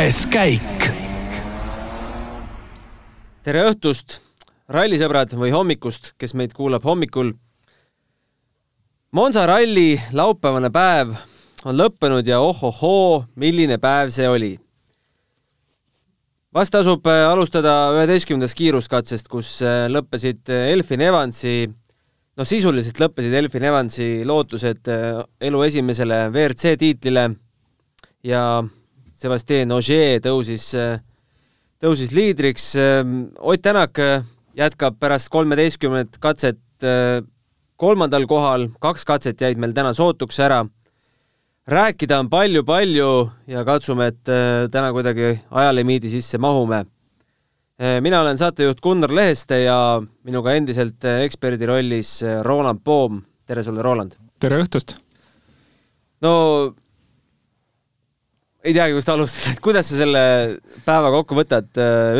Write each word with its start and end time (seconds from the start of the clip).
kuues 0.00 0.22
käik. 0.32 0.84
tere 3.44 3.64
õhtust, 3.68 4.14
rallisõbrad 4.72 5.34
või 5.36 5.50
hommikust, 5.52 6.14
kes 6.16 6.32
meid 6.32 6.54
kuulab 6.56 6.86
hommikul. 6.88 7.34
Monza 9.12 9.44
ralli 9.44 10.00
laupäevane 10.16 10.70
päev 10.72 11.12
on 11.68 11.76
lõppenud 11.76 12.24
ja 12.32 12.40
ohohoo, 12.40 13.26
milline 13.36 13.76
päev 13.76 14.14
see 14.16 14.28
oli. 14.28 14.50
vast 16.54 16.72
tasub 16.72 17.04
äh, 17.04 17.26
alustada 17.28 17.92
üheteistkümnendast 17.98 18.56
kiiruskatsest, 18.56 19.28
kus 19.28 19.60
äh, 19.60 19.84
lõppesid 19.92 20.48
äh, 20.48 20.72
Elfin 20.72 21.04
Evansi, 21.10 21.68
noh, 21.68 22.48
sisuliselt 22.48 23.04
lõppesid 23.04 23.36
Elfin 23.36 23.68
Evansi 23.68 24.10
lootused 24.24 24.94
elu 25.40 25.62
esimesele 25.68 26.30
WRC 26.32 26.78
tiitlile 26.80 27.34
ja 28.24 28.62
Sebastian 29.20 29.72
Ogier 29.76 30.22
tõusis, 30.24 30.70
tõusis 31.82 32.14
liidriks. 32.16 32.72
Ott 33.36 33.60
Tänak 33.62 34.00
jätkab 34.56 34.96
pärast 34.96 35.28
kolmeteistkümnet 35.28 36.16
katset 36.20 36.60
kolmandal 37.76 38.24
kohal, 38.28 38.70
kaks 38.80 39.04
katset 39.04 39.40
jäid 39.44 39.60
meil 39.60 39.76
täna 39.76 39.92
sootuks 39.96 40.40
ära 40.40 40.62
rääkida 41.70 42.18
on 42.18 42.30
palju-palju 42.30 43.10
ja 43.50 43.64
katsume, 43.64 44.10
et 44.10 44.30
äh, 44.30 44.66
täna 44.72 44.90
kuidagi 44.94 45.36
ajalimiidi 45.50 46.10
sisse 46.10 46.38
mahume. 46.38 46.84
Äh, 47.80 48.00
mina 48.02 48.20
olen 48.20 48.38
saatejuht 48.38 48.80
Gunnar 48.82 49.14
Leheste 49.14 49.62
ja 49.62 49.78
minuga 50.24 50.54
endiselt 50.58 51.04
äh, 51.04 51.22
eksperdi 51.26 51.66
rollis 51.66 52.20
Roland 52.42 52.82
Poom. 52.84 53.22
tere 53.46 53.62
sulle, 53.66 53.82
Roland! 53.82 54.14
tere 54.40 54.60
õhtust! 54.62 54.96
no 56.22 56.32
ei 58.64 58.74
teagi, 58.76 58.94
kust 58.96 59.10
alustada, 59.12 59.54
et 59.54 59.62
kuidas 59.64 59.88
sa 59.90 59.98
selle 60.00 60.22
päeva 60.84 61.10
kokku 61.14 61.38
võtad, 61.38 61.70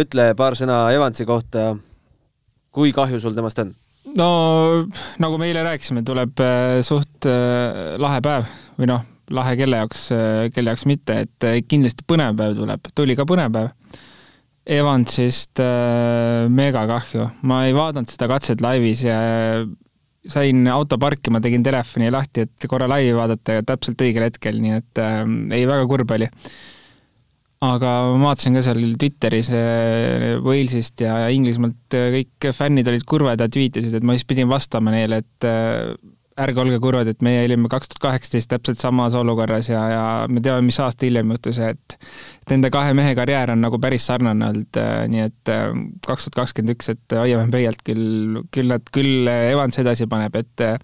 ütle 0.01 0.31
paar 0.39 0.57
sõna 0.59 0.83
Evansi 0.95 1.27
kohta. 1.29 1.75
kui 2.71 2.93
kahju 2.95 3.21
sul 3.21 3.35
temast 3.35 3.59
on? 3.59 3.75
no 4.17 4.29
nagu 5.19 5.39
me 5.39 5.51
eile 5.51 5.63
rääkisime, 5.67 6.05
tuleb 6.07 6.41
suht 6.87 7.27
lahe 7.27 8.21
päev 8.25 8.47
või 8.79 8.89
noh, 8.91 9.03
lahe 9.31 9.57
kelle 9.59 9.83
jaoks, 9.83 10.07
kelle 10.55 10.73
jaoks 10.73 10.87
mitte, 10.89 11.19
et 11.27 11.67
kindlasti 11.69 12.07
põnev 12.09 12.39
päev 12.39 12.57
tuleb, 12.59 12.89
tuli 12.95 13.17
ka 13.19 13.27
põnev 13.29 13.53
päev. 13.55 13.75
Evansist 14.71 15.59
äh, 15.65 16.47
mega 16.53 16.85
kahju, 16.87 17.31
ma 17.49 17.65
ei 17.67 17.73
vaadanud 17.75 18.11
seda 18.13 18.29
katset 18.31 18.61
laivis 18.63 19.03
ja 19.07 19.17
sain 20.29 20.67
auto 20.69 20.99
parkima, 21.01 21.41
tegin 21.41 21.65
telefoni 21.65 22.11
lahti, 22.13 22.45
et 22.45 22.69
korra 22.69 22.89
laivi 22.91 23.15
vaadata 23.17 23.59
ja 23.59 23.65
täpselt 23.67 24.03
õigel 24.05 24.27
hetkel, 24.29 24.61
nii 24.61 24.77
et 24.77 25.01
äh, 25.01 25.23
ei, 25.57 25.65
väga 25.69 25.87
kurb 25.89 26.13
oli. 26.17 26.29
aga 27.61 27.89
ma 28.17 28.31
vaatasin 28.31 28.57
ka 28.57 28.63
seal 28.65 28.81
Twitteris 29.01 29.51
äh, 29.57 30.29
Walesist 30.45 31.01
ja 31.05 31.27
Inglismaalt 31.33 31.99
kõik 32.17 32.51
fännid 32.57 32.89
olid 32.89 33.05
kurvad 33.09 33.41
ja 33.41 33.49
tweetisid, 33.53 33.97
et 33.97 34.07
ma 34.07 34.17
siis 34.17 34.29
pidin 34.29 34.49
vastama 34.49 34.93
neile, 34.95 35.23
et 35.25 35.49
äh, 35.49 35.95
ärge 36.41 36.63
olge 36.63 36.79
kurvad, 36.83 37.11
et 37.11 37.23
meie 37.25 37.45
olime 37.45 37.69
kaks 37.71 37.91
tuhat 37.93 38.03
kaheksateist 38.07 38.51
täpselt 38.51 38.81
samas 38.81 39.17
olukorras 39.19 39.69
ja, 39.71 39.81
ja 39.93 40.03
me 40.31 40.43
teame, 40.45 40.65
mis 40.67 40.79
aasta 40.83 41.07
hiljem 41.07 41.35
juhtus, 41.35 41.61
et 41.65 41.97
et 41.97 42.55
nende 42.55 42.71
kahe 42.73 42.95
mehe 42.97 43.15
karjäär 43.19 43.53
on 43.55 43.63
nagu 43.63 43.79
päris 43.83 44.07
sarnane 44.09 44.49
olnud, 44.49 44.81
äh, 44.81 45.05
nii 45.13 45.25
et 45.29 45.53
äh, 45.53 45.69
kaks 46.07 46.27
tuhat 46.27 46.39
kakskümmend 46.41 46.75
üks, 46.75 46.91
et 46.95 47.17
hoiame 47.17 47.51
pöialt, 47.53 47.83
küll, 47.87 48.41
küll 48.55 48.73
nad, 48.73 48.87
küll 48.95 49.29
Evans 49.31 49.79
edasi 49.83 50.09
paneb, 50.11 50.41
et 50.41 50.65
äh, 50.67 50.79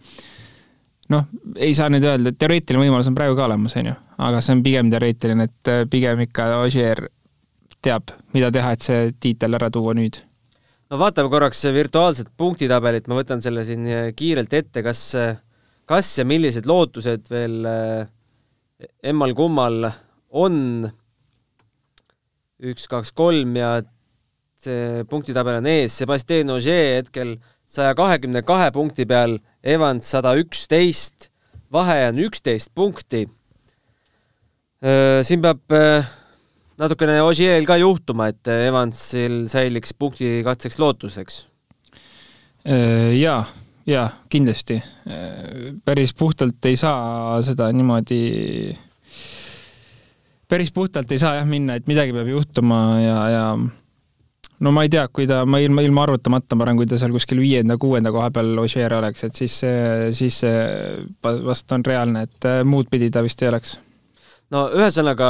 noh, 1.15 1.27
ei 1.57 1.75
saa 1.79 1.91
nüüd 1.93 2.07
öelda, 2.07 2.33
et 2.33 2.39
teoreetiline 2.39 2.85
võimalus 2.85 3.11
on 3.11 3.19
praegu 3.19 3.39
ka 3.39 3.49
olemas, 3.49 3.75
on 3.81 3.91
ju, 3.91 3.97
aga 4.29 4.45
see 4.45 4.57
on 4.59 4.63
pigem 4.67 4.93
teoreetiline, 4.93 5.49
et 5.51 5.73
pigem 5.91 6.23
ikka 6.27 6.53
Ogier 6.61 7.09
teab, 7.83 8.15
mida 8.35 8.53
teha, 8.55 8.73
et 8.77 8.87
see 8.87 9.11
tiitel 9.23 9.59
ära 9.59 9.71
tuua 9.73 9.95
nüüd. 9.97 10.21
No 10.87 11.01
vaatame 11.01 11.31
korraks 11.33 11.65
virtuaalset 11.75 12.29
punktitabelit, 12.39 13.09
ma 13.11 13.19
võtan 13.19 13.41
selle 13.43 13.65
siin 13.67 13.89
kiirelt 14.15 14.53
ette, 14.55 14.85
kas 14.87 15.01
kas 15.87 16.11
ja 16.19 16.27
millised 16.27 16.67
lootused 16.67 17.29
veel 17.31 17.67
äh, 17.71 18.09
emmal-kummal 19.07 19.91
on 20.37 20.57
üks, 22.67 22.87
kaks, 22.91 23.13
kolm 23.17 23.55
ja 23.57 23.79
see 24.61 25.05
punktitabel 25.11 25.61
on 25.61 25.69
ees, 25.71 25.95
Sebastian 26.01 26.51
Ogier 26.55 26.99
hetkel 26.99 27.37
saja 27.69 27.95
kahekümne 27.99 28.43
kahe 28.47 28.71
punkti 28.75 29.07
peal, 29.09 29.39
Evans 29.63 30.09
sada 30.11 30.35
üksteist, 30.39 31.29
vahe 31.73 31.99
on 32.09 32.23
üksteist 32.27 32.73
punkti. 32.75 33.27
Siin 35.27 35.43
peab 35.43 35.75
natukene 36.79 37.19
Ogier'l 37.25 37.67
ka 37.69 37.79
juhtuma, 37.81 38.31
et 38.33 38.49
Evansil 38.53 39.47
säiliks 39.51 39.95
punkti 39.97 40.41
katseks 40.47 40.79
lootuseks. 40.81 41.45
jaa 42.65 43.41
jaa, 43.87 44.07
kindlasti. 44.29 44.81
päris 45.85 46.15
puhtalt 46.15 46.65
ei 46.67 46.77
saa 46.77 47.41
seda 47.47 47.71
niimoodi, 47.73 48.77
päris 50.49 50.73
puhtalt 50.73 51.13
ei 51.13 51.23
saa 51.23 51.37
jah 51.41 51.49
minna, 51.49 51.79
et 51.79 51.87
midagi 51.91 52.15
peab 52.17 52.31
juhtuma 52.31 52.81
ja, 53.03 53.19
ja 53.31 53.45
no 54.61 54.73
ma 54.73 54.85
ei 54.87 54.93
tea, 54.93 55.07
kui 55.13 55.27
ta, 55.31 55.43
ma 55.47 55.61
ilma, 55.63 55.85
ilma 55.87 56.07
arvutamata, 56.07 56.59
ma 56.59 56.67
arvan, 56.67 56.81
kui 56.81 56.91
ta 56.91 56.99
seal 57.01 57.15
kuskil 57.15 57.41
viienda-kuuenda 57.43 58.13
koha 58.15 58.31
peal 58.35 58.55
Ogier 58.63 58.95
oleks, 58.99 59.27
et 59.29 59.39
siis 59.39 59.59
siis 60.19 60.41
vast 61.23 61.77
on 61.77 61.87
reaalne, 61.87 62.27
et 62.27 62.51
muud 62.67 62.91
pidi 62.91 63.11
ta 63.13 63.23
vist 63.27 63.43
ei 63.43 63.53
oleks. 63.53 63.79
no 64.55 64.69
ühesõnaga, 64.75 65.29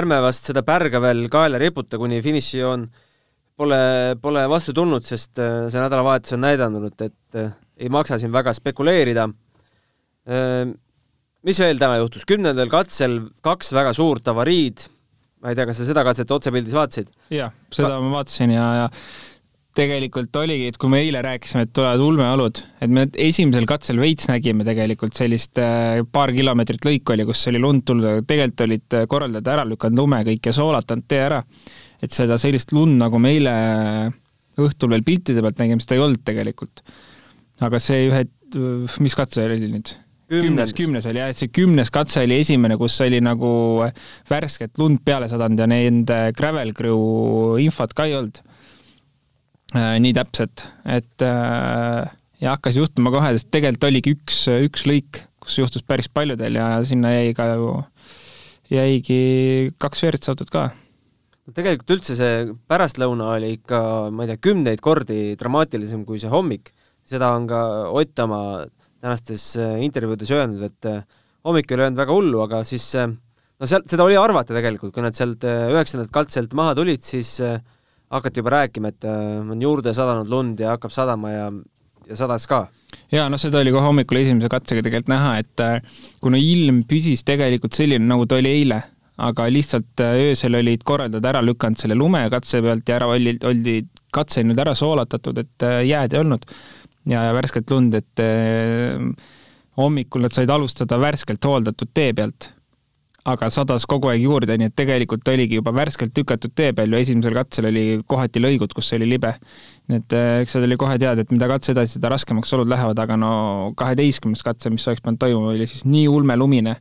ärme 0.00 0.20
vast 0.24 0.48
seda 0.48 0.64
pärga 0.66 1.00
veel 1.02 1.26
kaela 1.32 1.60
riputa, 1.60 1.98
kuni 1.98 2.22
finišijoon 2.24 2.88
pole, 3.56 3.78
pole 4.22 4.48
vastu 4.48 4.74
tulnud, 4.76 5.04
sest 5.04 5.36
see 5.36 5.80
nädalavahetus 5.80 6.36
on 6.36 6.44
näidanud, 6.44 6.90
et 7.04 7.65
ei 7.76 7.92
maksa 7.92 8.18
siin 8.20 8.32
väga 8.34 8.54
spekuleerida. 8.56 9.28
Ehm, 10.26 10.74
mis 11.46 11.60
veel 11.62 11.78
täna 11.80 12.00
juhtus, 12.00 12.26
kümnendal 12.28 12.70
katsel 12.72 13.20
kaks 13.44 13.72
väga 13.76 13.92
suurt 13.96 14.28
avariid, 14.32 14.88
ma 15.42 15.52
ei 15.52 15.58
tea, 15.58 15.68
kas 15.68 15.80
sa 15.80 15.88
seda 15.88 16.04
katset 16.06 16.32
otsepildis 16.34 16.74
vaatasid? 16.76 17.12
jah, 17.34 17.54
seda 17.74 18.00
ma 18.02 18.18
vaatasin 18.18 18.54
ja, 18.56 18.66
ja 18.80 18.90
tegelikult 19.76 20.34
oligi, 20.40 20.70
et 20.72 20.78
kui 20.80 20.88
me 20.88 21.02
eile 21.04 21.20
rääkisime, 21.24 21.66
et 21.66 21.72
tulevad 21.76 22.00
ulmeolud, 22.00 22.62
et 22.82 22.92
me 22.92 23.04
esimesel 23.20 23.66
katsel 23.68 24.00
veits 24.00 24.30
nägime 24.30 24.64
tegelikult 24.66 25.18
sellist 25.18 25.60
äh, 25.60 26.00
paar 26.12 26.32
kilomeetrit 26.34 26.88
lõiku 26.88 27.12
oli, 27.12 27.26
kus 27.28 27.44
oli 27.52 27.60
lund 27.62 27.84
tulnud, 27.86 28.08
aga 28.08 28.24
tegelikult 28.24 28.64
olid 28.66 28.96
korraldajad 29.12 29.50
ära 29.52 29.66
lükanud 29.68 30.00
lume 30.00 30.22
kõik 30.30 30.48
ja 30.48 30.56
soolatanud 30.56 31.06
tee 31.06 31.20
ära. 31.28 31.42
et 32.02 32.12
seda 32.12 32.40
sellist 32.40 32.72
lund, 32.76 32.96
nagu 33.00 33.20
me 33.20 33.36
eile 33.36 33.52
õhtul 34.60 34.90
veel 34.92 35.04
piltide 35.04 35.44
pealt 35.44 35.60
nägime, 35.60 35.84
seda 35.84 35.96
ei 35.98 36.02
olnud 36.08 36.24
tegelikult 36.24 36.82
aga 37.64 37.80
see 37.82 38.08
ühe, 38.10 38.24
mis 39.02 39.16
katse 39.16 39.46
oli 39.46 39.70
nüüd? 39.70 39.94
kümnes, 40.26 40.72
kümnes. 40.74 41.06
oli 41.06 41.20
jah, 41.20 41.30
et 41.30 41.38
see 41.38 41.50
kümnes 41.54 41.90
katse 41.94 42.24
oli 42.26 42.40
esimene, 42.42 42.76
kus 42.80 42.98
oli 43.04 43.20
nagu 43.22 43.48
värsket 44.30 44.78
lund 44.80 45.02
peale 45.06 45.28
sadanud 45.30 45.62
ja 45.62 45.68
nende 45.70 46.20
gravel 46.36 46.72
crew 46.76 47.60
infot 47.62 47.94
ka 47.96 48.08
ei 48.08 48.16
olnud. 48.18 48.42
Äh, 49.76 49.96
nii 50.02 50.14
täpset, 50.14 50.62
et 50.88 51.22
äh, 51.26 52.06
ja 52.42 52.54
hakkas 52.54 52.78
juhtuma 52.78 53.10
kohe, 53.14 53.32
sest 53.36 53.50
tegelikult 53.54 53.88
oligi 53.88 54.14
üks, 54.14 54.44
üks 54.66 54.86
lõik, 54.88 55.20
kus 55.42 55.58
juhtus 55.58 55.84
päris 55.86 56.08
paljudel 56.12 56.58
ja 56.58 56.68
sinna 56.86 57.12
jäi 57.12 57.34
ka 57.36 57.48
ju, 57.54 57.72
jäigi 58.72 59.20
kaks 59.82 60.04
WRC 60.06 60.32
autot 60.32 60.52
ka. 60.54 60.68
No 61.46 61.54
tegelikult 61.54 61.98
üldse 61.98 62.16
see 62.18 62.46
pärastlõuna 62.70 63.32
oli 63.36 63.52
ikka, 63.58 63.80
ma 64.14 64.24
ei 64.24 64.32
tea, 64.32 64.42
kümneid 64.48 64.82
kordi 64.82 65.36
dramaatilisem 65.38 66.06
kui 66.06 66.18
see 66.22 66.30
hommik 66.30 66.72
seda 67.06 67.32
on 67.36 67.46
ka 67.50 67.60
Ott 67.94 68.18
oma 68.24 68.40
tänastes 69.06 69.54
äh, 69.60 69.78
intervjuudes 69.84 70.32
öelnud, 70.34 70.64
et 70.66 70.88
äh, 70.90 71.04
hommik 71.46 71.70
ei 71.70 71.80
löönud 71.80 71.98
väga 72.00 72.14
hullu, 72.16 72.42
aga 72.46 72.62
siis 72.66 72.88
äh, 72.98 73.08
no 73.10 73.68
sealt, 73.68 73.88
seda 73.90 74.06
oli 74.06 74.18
arvata 74.18 74.56
tegelikult, 74.56 74.94
kui 74.94 75.04
nad 75.04 75.16
sealt 75.16 75.44
üheksandalt 75.46 76.12
katselt 76.14 76.56
maha 76.56 76.74
tulid, 76.78 77.04
siis 77.04 77.36
hakati 78.12 78.42
juba 78.42 78.52
rääkima, 78.54 78.92
et 78.92 79.06
on 79.06 79.62
juurde 79.62 79.94
sadanud 79.96 80.30
lund 80.30 80.60
ja 80.62 80.74
hakkab 80.74 80.92
sadama 80.94 81.32
ja, 81.32 81.46
ja 82.06 82.18
sadas 82.18 82.46
ka. 82.50 82.66
jaa, 83.12 83.28
noh, 83.32 83.40
seda 83.40 83.62
oli 83.62 83.72
kohe 83.74 83.88
hommikul 83.88 84.20
esimese 84.20 84.50
katsega 84.52 84.84
tegelikult 84.86 85.10
näha, 85.10 85.32
et 85.42 85.64
kuna 86.22 86.38
ilm 86.38 86.84
püsis 86.88 87.24
tegelikult 87.26 87.74
selline, 87.78 88.06
nagu 88.06 88.28
ta 88.28 88.38
oli 88.38 88.52
eile, 88.60 88.80
aga 89.26 89.48
lihtsalt 89.50 90.04
öösel 90.04 90.60
olid 90.60 90.84
korraldajad 90.86 91.30
ära 91.32 91.42
lükanud 91.42 91.80
selle 91.80 91.96
lumekatse 91.98 92.60
pealt 92.62 92.88
ja 92.88 92.98
ära 93.00 93.10
oldi, 93.10 93.38
oldi 93.48 93.78
katse 94.14 94.44
nüüd 94.46 94.60
ära 94.62 94.76
soolatatud, 94.76 95.40
et 95.42 95.68
jääd 95.88 96.14
ei 96.14 96.22
olnud 96.22 96.46
ja, 97.10 97.22
ja 97.28 97.32
värsket 97.36 97.70
lund, 97.70 97.94
et 97.96 98.22
eh, 98.22 99.00
hommikul 99.80 100.24
nad 100.24 100.34
said 100.34 100.50
alustada 100.50 100.98
värskelt 101.00 101.44
hooldatud 101.44 101.92
tee 101.94 102.12
pealt. 102.16 102.52
aga 103.26 103.48
sadas 103.50 103.82
kogu 103.90 104.06
aeg 104.06 104.22
juurde, 104.22 104.54
nii 104.54 104.68
et 104.70 104.74
tegelikult 104.78 105.26
oligi 105.32 105.56
juba 105.58 105.72
värskelt 105.74 106.12
tükatud 106.14 106.52
tee 106.54 106.70
peal 106.72 106.92
ju 106.94 107.00
esimesel 107.00 107.34
katsel 107.34 107.66
oli 107.72 107.82
kohati 108.06 108.38
lõigud, 108.38 108.70
kus 108.74 108.92
oli 108.94 109.08
libe. 109.10 109.32
nii 109.90 110.02
et 110.02 110.14
eh, 110.14 110.28
eks 110.44 110.56
seal 110.56 110.68
oli 110.68 110.78
kohe 110.78 110.98
teada, 110.98 111.24
et 111.24 111.34
mida 111.34 111.48
katse 111.50 111.74
edasi, 111.74 111.98
seda 111.98 112.12
raskemaks 112.14 112.54
olud 112.54 112.70
lähevad, 112.70 112.98
aga 113.02 113.18
no 113.18 113.32
kaheteistkümnes 113.78 114.46
katse, 114.46 114.70
mis 114.70 114.86
oleks 114.86 115.02
pidanud 115.02 115.22
toimuma, 115.22 115.56
oli 115.56 115.66
siis 115.66 115.82
nii 115.88 116.06
ulmelumine, 116.08 116.78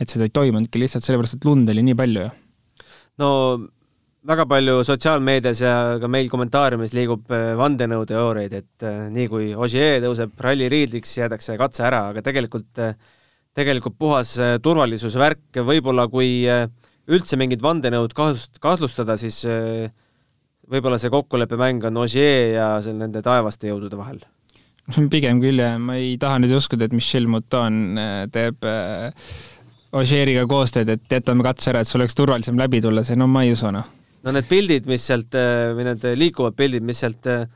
et 0.00 0.08
seda 0.08 0.28
ei 0.28 0.32
toimunudki 0.32 0.80
lihtsalt 0.80 1.04
sellepärast, 1.04 1.40
et 1.40 1.50
lund 1.50 1.68
oli 1.74 1.82
nii 1.90 1.98
palju 1.98 2.28
ju 2.28 2.30
no 3.20 3.30
väga 4.28 4.44
palju 4.48 4.82
sotsiaalmeedias 4.84 5.62
ja 5.64 5.74
ka 6.00 6.08
meil 6.10 6.28
kommentaariumis 6.32 6.92
liigub 6.96 7.30
äh, 7.32 7.52
vandenõuteooriaid, 7.58 8.56
et 8.58 8.84
äh, 8.86 9.06
nii 9.12 9.28
kui 9.32 9.48
Ogier 9.56 10.02
tõuseb 10.04 10.34
ralliriidliks, 10.44 11.14
jäädakse 11.22 11.56
katse 11.60 11.86
ära, 11.88 12.02
aga 12.12 12.24
tegelikult, 12.26 12.68
äh, 12.84 12.98
tegelikult 13.56 13.96
puhas 13.98 14.36
turvalisuse 14.62 15.18
värk, 15.20 15.62
võib-olla 15.66 16.06
kui 16.12 16.44
üldse 17.10 17.38
mingit 17.40 17.62
vandenõud 17.64 18.12
kahtlust, 18.14 18.60
kahtlustada, 18.62 19.16
siis 19.18 19.40
võib-olla 20.70 21.00
see 21.02 21.10
kokkuleppemäng 21.10 21.88
on 21.88 21.98
Ogier 22.04 22.54
ja 22.54 22.68
seal 22.84 23.00
nende 23.00 23.24
taevaste 23.26 23.72
jõudude 23.72 23.98
vahel. 23.98 24.22
Pigem 25.12 25.42
küll 25.42 25.58
jah, 25.64 25.80
ma 25.82 25.98
ei 25.98 26.14
taha 26.20 26.38
nüüd 26.44 26.54
uskuda, 26.60 26.86
et 26.86 26.94
Michel 26.94 27.26
Mouton 27.30 27.98
teeb 28.30 28.68
Ogieriga 29.98 30.46
koostööd, 30.46 30.94
et 30.94 31.18
jätame 31.18 31.42
katse 31.42 31.72
ära, 31.74 31.82
et 31.82 31.90
sul 31.90 32.04
oleks 32.04 32.14
turvalisem 32.14 32.60
läbi 32.60 32.84
tulla, 32.84 33.02
see 33.02 33.18
no 33.18 33.26
ma 33.26 33.42
ei 33.48 33.56
usu 33.56 33.74
noh 33.74 33.96
no 34.26 34.34
need 34.34 34.48
pildid, 34.50 34.86
mis 34.90 35.06
sealt 35.06 35.34
äh, 35.38 35.70
või 35.76 35.86
need 35.88 36.04
liikuvad 36.18 36.56
pildid, 36.58 36.84
mis 36.86 37.00
sealt 37.02 37.28
äh, 37.30 37.46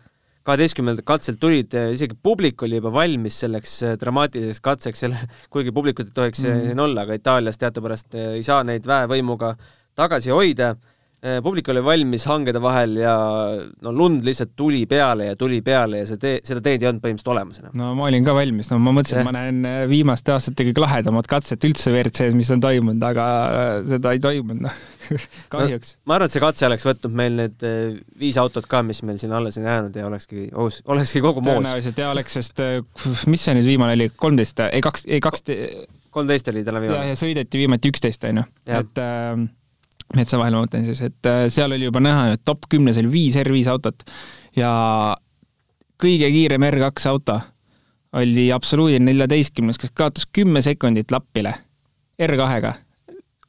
kaheteistkümnendalt 0.44 1.06
katselt 1.08 1.40
tulid, 1.42 1.74
äh, 1.76 1.92
isegi 1.96 2.16
publik 2.20 2.62
oli 2.66 2.80
juba 2.80 2.92
valmis 2.94 3.38
selleks 3.44 3.78
dramaatiliseks 4.00 4.64
katseks, 4.64 5.04
selle, 5.04 5.20
kuigi 5.52 5.74
publikut 5.76 6.10
ei 6.10 6.18
tohiks 6.18 6.44
mm. 6.44 6.66
siin 6.70 6.84
olla, 6.84 7.06
aga 7.06 7.18
Itaalias 7.20 7.60
teadupärast 7.60 8.16
ei 8.20 8.44
saa 8.46 8.62
neid 8.66 8.86
väevõimuga 8.88 9.54
tagasi 9.98 10.32
hoida 10.34 10.74
publik 11.44 11.68
oli 11.72 11.80
valmis 11.84 12.26
hangede 12.28 12.60
vahel 12.60 12.98
ja 13.00 13.14
no 13.82 13.92
lund 13.96 14.26
lihtsalt 14.26 14.52
tuli 14.56 14.82
peale 14.86 15.30
ja 15.30 15.36
tuli 15.40 15.62
peale 15.64 16.02
ja 16.02 16.08
see 16.08 16.20
tee, 16.20 16.34
seda 16.44 16.60
teed 16.64 16.82
ei 16.84 16.90
olnud 16.90 17.00
põhimõtteliselt 17.04 17.32
olemas 17.32 17.62
enam. 17.62 17.72
no 17.80 17.92
ma 17.96 18.08
olin 18.10 18.26
ka 18.26 18.34
valmis, 18.36 18.68
no 18.72 18.78
ma 18.82 18.92
mõtlesin, 18.98 19.22
et 19.22 19.28
ma 19.28 19.32
näen 19.36 19.62
äh, 19.68 19.78
viimaste 19.88 20.34
aastate 20.34 20.66
kõige 20.68 20.84
lahedamat 20.84 21.30
katset 21.30 21.64
üldse 21.64 21.94
WRC-s, 21.94 22.36
mis 22.36 22.52
on 22.52 22.60
toimunud, 22.64 23.08
aga 23.08 23.24
äh, 23.46 23.72
seda 23.94 24.12
ei 24.12 24.20
toimunud, 24.24 24.66
noh 24.68 24.76
kahjuks 25.54 25.96
no,. 25.96 26.02
ma 26.10 26.18
arvan, 26.18 26.28
et 26.28 26.36
see 26.36 26.44
katse 26.44 26.68
oleks 26.68 26.88
võtnud 26.90 27.18
meil 27.22 27.40
need 27.40 27.66
viis 28.20 28.38
autot 28.40 28.68
ka, 28.68 28.84
mis 28.84 29.00
meil 29.08 29.20
siin 29.22 29.32
alles 29.36 29.56
on 29.60 29.68
jäänud 29.70 29.96
ja 29.96 30.06
olekski, 30.10 30.50
olekski 30.52 31.24
kogu 31.24 31.40
moos. 31.40 31.56
tõenäoliselt 31.56 32.04
jaa 32.04 32.12
oleks, 32.12 32.36
sest 32.40 32.64
mis 33.32 33.48
see 33.48 33.56
nüüd 33.56 33.72
viimane 33.72 33.96
oli, 33.96 34.12
kolmteist, 34.16 34.60
ei 34.68 34.84
kaks, 34.84 35.08
ei 35.08 35.24
kaks 35.24 35.48
kolmteist 36.14 36.48
oli 36.52 36.64
täna 36.64 36.80
viimane. 36.84 37.08
ja, 37.08 37.12
ja 37.14 37.18
sõideti 37.18 37.64
viimati 37.64 37.90
üksteist, 37.90 38.24
on 38.28 38.44
ju, 38.44 38.48
et 38.68 39.00
äh, 39.02 39.46
Metsa 40.14 40.38
vahel 40.38 40.54
ma 40.54 40.62
mõtlen 40.64 40.84
siis, 40.86 41.00
et 41.02 41.28
äh, 41.28 41.46
seal 41.52 41.72
oli 41.74 41.88
juba 41.88 42.02
näha, 42.04 42.34
et 42.36 42.44
top 42.46 42.68
kümnes 42.70 42.98
oli 43.00 43.10
viis 43.10 43.38
R5 43.40 43.70
autot 43.72 44.04
ja 44.56 44.70
kõige 46.00 46.28
kiirem 46.30 46.66
R2 46.68 47.08
auto 47.10 47.38
oli 48.20 48.46
absoluudil 48.54 49.02
neljateistkümnes, 49.02 49.80
kes 49.80 49.90
kaotas 49.96 50.28
kümme 50.30 50.62
sekundit 50.62 51.10
lappile 51.10 51.54
R2-ga. 52.22 52.74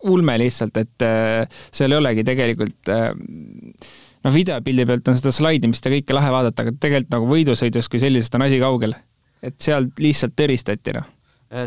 ulme 0.10 0.38
lihtsalt, 0.38 0.78
et 0.78 1.06
äh, 1.06 1.62
seal 1.74 1.94
ei 1.94 2.00
olegi 2.00 2.26
tegelikult 2.26 2.92
äh, 2.94 3.12
noh, 4.26 4.34
videopildi 4.34 4.86
pealt 4.90 5.12
on 5.12 5.18
seda 5.18 5.34
slaidimist 5.34 5.86
ja 5.86 5.94
kõike 5.94 6.18
lahe 6.18 6.32
vaadata, 6.34 6.66
aga 6.66 6.78
tegelikult 6.80 7.14
nagu 7.18 7.30
võidusõidus 7.30 7.92
kui 7.92 8.02
sellisest 8.02 8.40
on 8.40 8.48
asi 8.48 8.62
kaugel. 8.64 8.96
et 9.46 9.60
sealt 9.62 10.00
lihtsalt 10.02 10.34
tõristati, 10.40 10.96
noh 10.98 11.15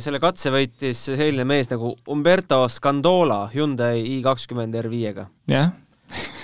selle 0.02 0.20
katse 0.22 0.52
võitis 0.52 1.00
selline 1.08 1.46
mees 1.48 1.70
nagu 1.70 1.94
Umberto 2.12 2.64
Scandola 2.72 3.46
Hyundai 3.52 4.02
i 4.04 4.18
kakskümmend 4.24 4.76
R5-ga. 4.82 5.28
jah. 5.50 5.72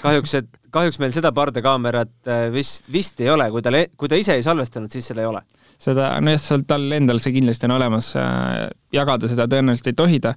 kahjuks, 0.03 0.35
et 0.41 0.49
kahjuks 0.75 1.01
meil 1.03 1.13
seda 1.15 1.33
pardakaamerat 1.35 2.31
äh, 2.31 2.47
vist, 2.55 2.89
vist 2.93 3.21
ei 3.23 3.31
ole, 3.33 3.49
kui 3.53 3.63
ta, 3.65 3.73
kui 3.99 4.11
ta 4.11 4.19
ise 4.21 4.39
ei 4.39 4.45
salvestanud, 4.47 4.93
siis 4.93 5.11
seda 5.11 5.25
ei 5.25 5.31
ole. 5.31 5.43
seda, 5.81 6.11
nojah, 6.25 6.41
seal 6.43 6.65
tal 6.69 6.87
endal 6.97 7.21
see 7.23 7.35
kindlasti 7.37 7.69
on 7.69 7.77
olemas, 7.77 8.13
äh, 8.21 8.65
jagada 8.95 9.31
seda 9.31 9.49
tõenäoliselt 9.51 9.93
ei 9.93 9.99
tohi 9.99 10.23
ta, 10.25 10.35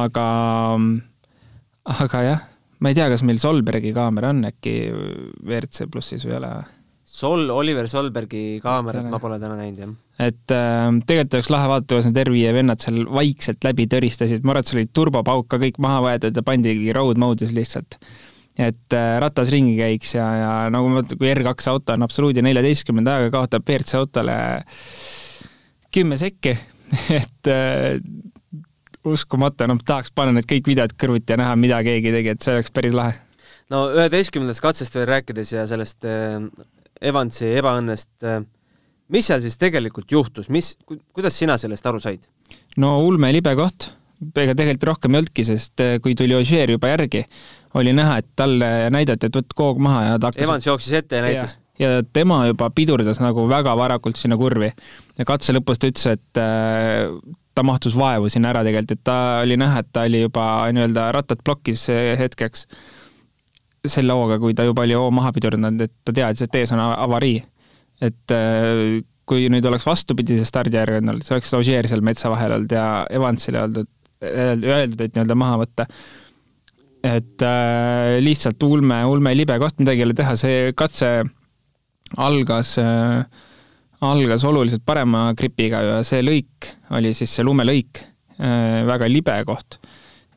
aga, 0.00 0.26
aga 2.00 2.26
jah, 2.26 2.44
ma 2.80 2.92
ei 2.92 2.98
tea, 2.98 3.08
kas 3.12 3.24
meil 3.26 3.40
Solbergi 3.42 3.94
kaamera 3.96 4.34
on 4.34 4.44
äkki 4.50 4.76
WRC 4.90 5.90
plussis 5.92 6.26
või 6.26 6.36
ei 6.36 6.42
ole 6.42 6.52
või? 6.58 6.68
Sol, 7.10 7.48
Oliver 7.50 7.88
Solbergi 7.90 8.60
kaamerat 8.62 9.08
ma 9.10 9.18
pole 9.20 9.40
täna 9.42 9.56
näinud, 9.58 9.80
jah. 9.82 9.94
Et 10.20 10.54
äh, 10.54 10.88
tegelikult 11.06 11.38
oleks 11.38 11.52
lahe 11.52 11.68
vaadata, 11.70 11.94
kuidas 11.94 12.08
need 12.10 12.18
Ervi 12.24 12.42
ja 12.44 12.54
vennad 12.56 12.82
seal 12.82 13.04
vaikselt 13.08 13.64
läbi 13.64 13.86
tõristasid, 13.90 14.42
ma 14.44 14.54
arvan, 14.54 14.66
et 14.66 14.72
seal 14.72 14.82
oli 14.82 14.90
turbopauk 15.00 15.48
ka 15.50 15.60
kõik 15.62 15.80
maha 15.82 16.02
võetud 16.08 16.36
ja 16.36 16.44
pandigi 16.46 16.96
road 16.96 17.20
mode'is 17.20 17.54
lihtsalt. 17.56 17.96
et 18.60 18.96
äh, 18.96 19.12
ratas 19.22 19.52
ringi 19.54 19.76
käiks 19.78 20.14
ja, 20.18 20.26
ja 20.36 20.50
nagu 20.72 20.90
ma 20.92 21.04
kui 21.08 21.30
R2 21.32 21.70
auto 21.72 21.94
on 21.96 22.04
absoluudi 22.04 22.42
neljateistkümnenda 22.44 23.16
ajaga, 23.16 23.36
kaotab 23.38 23.64
WRC 23.64 23.96
autole 24.00 24.36
kümme 25.94 26.18
sekki 26.20 26.56
et 27.20 27.50
äh, 27.50 27.96
uskumatu, 29.06 29.66
noh, 29.70 29.80
tahaks 29.86 30.12
panna 30.14 30.36
need 30.36 30.48
kõik 30.50 30.68
videod 30.74 30.94
kõrvuti 31.00 31.34
ja 31.34 31.40
näha, 31.40 31.56
mida 31.56 31.80
keegi 31.86 32.12
tegi, 32.12 32.34
et 32.34 32.44
see 32.44 32.58
oleks 32.58 32.72
päris 32.74 32.96
lahe. 32.96 33.14
no 33.72 33.86
üheteistkümnendast 33.94 34.64
katsest 34.64 34.98
veel 34.98 35.08
rääkides 35.14 35.54
ja 35.54 35.66
sellest 35.70 36.04
äh, 36.04 36.42
Evansi 37.00 37.48
ebaõnnest. 37.56 38.12
Äh, 38.26 38.42
mis 39.12 39.30
seal 39.30 39.40
siis 39.44 39.58
tegelikult 39.60 40.12
juhtus, 40.12 40.50
mis, 40.52 40.74
kuidas 40.86 41.38
sina 41.38 41.56
sellest 41.60 41.86
aru 41.86 42.02
said? 42.02 42.28
no 42.80 42.98
ulme 43.06 43.32
libe 43.34 43.54
koht, 43.58 43.90
ega 44.34 44.54
tegelikult 44.54 44.88
rohkem 44.92 45.16
ei 45.16 45.22
olnudki, 45.22 45.46
sest 45.46 45.82
äh, 45.84 45.96
kui 46.02 46.14
tuli 46.18 46.36
Ogier 46.36 46.70
juba 46.74 46.92
järgi, 46.92 47.24
oli 47.80 47.94
näha, 47.96 48.20
et 48.20 48.30
talle 48.38 48.70
näidati, 48.92 49.30
et 49.30 49.40
võtt 49.40 49.56
koog 49.56 49.82
maha 49.82 50.04
ja 50.06 50.20
ta 50.20 50.30
hakkas 50.30 50.46
Evans 50.46 50.70
jooksis 50.70 51.00
ette 51.02 51.20
ja 51.20 51.26
näitas? 51.26 51.58
ja 51.80 52.00
tema 52.12 52.42
juba 52.50 52.68
pidurdas 52.76 53.22
nagu 53.24 53.46
väga 53.48 53.72
varakult 53.78 54.18
sinna 54.20 54.36
kurvi 54.36 54.68
ja 54.68 55.26
katse 55.28 55.54
lõpus 55.56 55.80
ta 55.80 55.88
ütles, 55.90 56.06
et 56.18 56.40
äh, 56.42 57.08
ta 57.56 57.64
mahtus 57.66 57.96
vaevu 57.98 58.30
sinna 58.30 58.52
ära 58.52 58.64
tegelikult, 58.66 58.98
et 58.98 59.04
ta 59.04 59.18
oli 59.42 59.56
näha, 59.60 59.82
et 59.82 59.92
ta 59.92 60.06
oli 60.08 60.24
juba 60.26 60.46
nii-öelda 60.74 61.10
rattad 61.16 61.42
plokis 61.44 61.88
hetkeks 62.20 62.66
selle 63.88 64.12
hooga, 64.12 64.38
kui 64.40 64.54
ta 64.56 64.64
juba 64.66 64.84
oli 64.84 64.96
hoo 64.96 65.08
maha 65.14 65.32
pidurdanud, 65.32 65.80
et 65.86 65.92
ta 66.04 66.12
teadis, 66.12 66.44
et 66.44 66.58
ees 66.60 66.72
on 66.74 66.82
avarii. 66.82 67.40
Et 68.00 68.34
äh, 68.34 69.00
kui 69.30 69.46
nüüd 69.52 69.66
oleks 69.68 69.86
vastupidise 69.86 70.46
stardijärg 70.48 70.98
olnud, 71.00 71.22
siis 71.22 71.36
oleks 71.36 71.52
Ogier 71.58 71.86
seal 71.90 72.02
metsa 72.06 72.32
vahel 72.32 72.56
olnud 72.56 72.72
ja 72.74 72.86
Evansile 73.14 73.62
öeldud, 73.62 73.90
öeldud, 74.20 75.04
et 75.04 75.14
nii-öelda 75.14 75.36
maha 75.38 75.60
võtta. 75.62 75.86
et 77.06 77.42
äh, 77.46 78.18
lihtsalt 78.20 78.62
ulme, 78.66 78.98
ulme 79.08 79.32
libe 79.36 79.56
koht, 79.62 79.78
midagi 79.80 80.02
ei 80.02 80.08
ole 80.08 80.16
teha, 80.18 80.34
see 80.36 80.72
katse 80.76 81.12
algas 82.20 82.74
äh,, 82.82 83.22
algas 84.04 84.44
oluliselt 84.44 84.84
parema 84.84 85.30
gripiga 85.36 85.80
ja 85.84 86.02
see 86.04 86.24
lõik 86.24 86.68
oli 86.96 87.14
siis 87.16 87.32
see 87.36 87.46
lumelõik 87.46 88.02
äh,, 88.02 88.82
väga 88.88 89.08
libe 89.08 89.38
koht. 89.48 89.78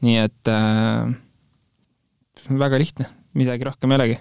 nii 0.03 0.21
et 0.21 0.51
äh, 0.51 1.11
väga 2.51 2.79
lihtne 2.79 3.09
midagi 3.33 3.65
rohkem 3.67 3.91
ei 3.91 3.99
olegi. 3.99 4.19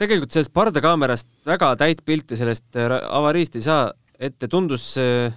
Tegelikult 0.00 0.34
sellest 0.34 0.52
pardakaamerast 0.54 1.28
väga 1.48 1.72
täit 1.80 2.02
pilti 2.06 2.38
sellest 2.38 2.78
äh, 2.80 2.94
avariist 3.10 3.56
ei 3.58 3.64
saa 3.64 3.86
ette, 4.18 4.48
tundus 4.48 4.92
äh, 5.00 5.32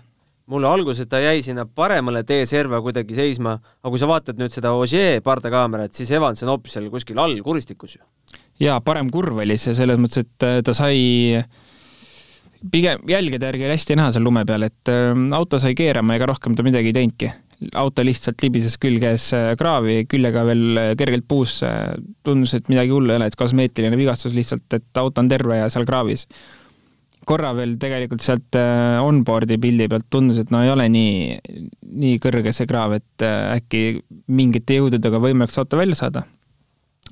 mulle 0.52 0.70
alguses, 0.70 1.08
ta 1.10 1.20
jäi 1.24 1.42
sinna 1.46 1.66
paremale 1.66 2.24
teeserva 2.28 2.82
kuidagi 2.86 3.18
seisma, 3.18 3.56
aga 3.58 3.92
kui 3.94 4.02
sa 4.02 4.10
vaatad 4.10 4.40
nüüd 4.40 4.54
seda 4.54 4.76
Ogier 4.78 5.22
pardakaamerat, 5.26 5.94
siis 5.98 6.12
Evans 6.14 6.44
on 6.46 6.54
hoopis 6.54 6.78
seal 6.78 6.90
kuskil 6.94 7.22
all 7.22 7.40
kuristikus 7.46 7.98
ju. 7.98 8.04
jaa, 8.62 8.80
parem 8.86 9.10
kurv 9.14 9.42
oli 9.44 9.58
see 9.62 9.76
selles 9.78 10.02
mõttes, 10.02 10.26
et 10.26 10.48
äh, 10.48 10.60
ta 10.66 10.76
sai 10.78 11.42
pigem 12.72 13.04
jälgede 13.10 13.50
järgi 13.52 13.66
oli 13.68 13.76
hästi 13.76 13.98
näha 14.00 14.14
seal 14.14 14.26
lume 14.26 14.46
peal, 14.46 14.66
et 14.66 14.90
auto 15.38 15.60
sai 15.62 15.76
keerama, 15.78 16.16
ega 16.18 16.32
rohkem 16.32 16.56
ta 16.58 16.64
midagi 16.66 16.90
ei 16.90 16.96
teinudki 16.98 17.34
auto 17.76 18.04
lihtsalt 18.06 18.44
libises 18.44 18.76
külges 18.82 19.30
äh, 19.36 19.54
kraavi, 19.60 20.04
küljega 20.12 20.44
veel 20.48 20.82
äh, 20.82 20.92
kergelt 21.00 21.26
puusse. 21.30 21.70
tundus, 22.26 22.56
et 22.58 22.70
midagi 22.72 22.94
hullu 22.94 23.14
ei 23.14 23.20
ole, 23.20 23.30
et 23.30 23.40
kosmeetiline 23.40 23.98
vigastus 24.00 24.36
lihtsalt, 24.36 24.68
et 24.76 25.02
auto 25.02 25.24
on 25.24 25.32
terve 25.32 25.60
ja 25.60 25.70
seal 25.72 25.88
kraavis. 25.88 26.28
korra 27.26 27.56
veel 27.58 27.74
tegelikult 27.82 28.22
sealt 28.22 28.58
äh, 28.60 29.00
onboard'i 29.02 29.58
pildi 29.62 29.88
pealt 29.90 30.08
tundus, 30.14 30.40
et 30.42 30.52
no 30.54 30.62
ei 30.62 30.70
ole 30.70 30.88
nii, 30.94 31.40
nii 32.04 32.22
kõrge 32.22 32.54
see 32.54 32.70
kraav, 32.70 33.00
et 33.00 33.26
äkki 33.26 34.02
mingite 34.28 34.78
jõududega 34.80 35.22
võimalik 35.22 35.54
see 35.54 35.64
auto 35.64 35.80
välja 35.80 35.98
saada. 36.04 36.26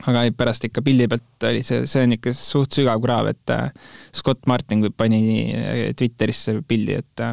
aga 0.05 0.23
ei, 0.25 0.31
pärast 0.35 0.65
ikka 0.67 0.81
pildi 0.83 1.07
pealt 1.07 1.47
oli 1.49 1.63
see, 1.63 1.87
see 1.87 2.05
on 2.05 2.17
ikka 2.17 2.33
suht 2.37 2.75
sügav 2.75 3.01
kraav, 3.01 3.31
et 3.31 3.57
Scott 4.13 4.47
Martin 4.47 4.85
pani 4.97 5.21
Twitterisse 5.95 6.59
pildi, 6.67 6.99
et 6.99 7.27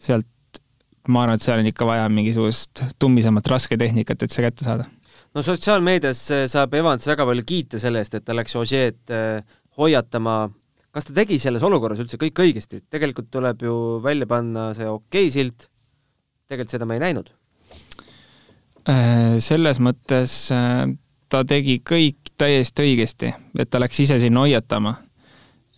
sealt 0.00 0.28
ma 1.08 1.24
arvan, 1.24 1.38
et 1.38 1.44
seal 1.44 1.62
on 1.62 1.68
ikka 1.70 1.86
vaja 1.88 2.08
mingisugust 2.12 2.84
tummisemat 3.00 3.46
rasketehnikat, 3.48 4.22
et 4.22 4.34
see 4.34 4.44
kätte 4.44 4.66
saada. 4.66 4.86
no 5.34 5.42
sotsiaalmeedias 5.46 6.22
eh, 6.36 6.46
saab 6.50 6.74
Evans 6.74 7.06
väga 7.06 7.26
palju 7.26 7.46
kiita 7.46 7.80
selle 7.82 8.02
eest, 8.02 8.18
et 8.18 8.24
ta 8.26 8.36
läks 8.36 8.56
Ožeed 8.60 9.14
eh, 9.14 9.42
hoiatama. 9.78 10.50
kas 10.90 11.06
ta 11.06 11.14
tegi 11.14 11.38
selles 11.38 11.62
olukorras 11.62 12.00
üldse 12.02 12.18
kõik 12.20 12.40
õigesti? 12.44 12.82
tegelikult 12.90 13.30
tuleb 13.30 13.62
ju 13.62 13.74
välja 14.04 14.26
panna 14.26 14.72
see 14.74 14.88
okei 14.88 15.28
okay 15.28 15.36
silt. 15.36 15.68
tegelikult 16.48 16.76
seda 16.76 16.88
me 16.88 16.98
ei 16.98 17.06
näinud. 17.06 17.30
Äh, 18.88 19.38
selles 19.44 19.80
mõttes 19.80 20.34
äh, 20.54 20.88
ta 21.28 21.44
tegi 21.44 21.80
kõik 21.84 22.34
täiesti 22.40 22.84
õigesti, 22.88 23.32
et 23.58 23.70
ta 23.70 23.80
läks 23.80 24.00
ise 24.00 24.18
sinna 24.18 24.44
hoiatama. 24.46 24.94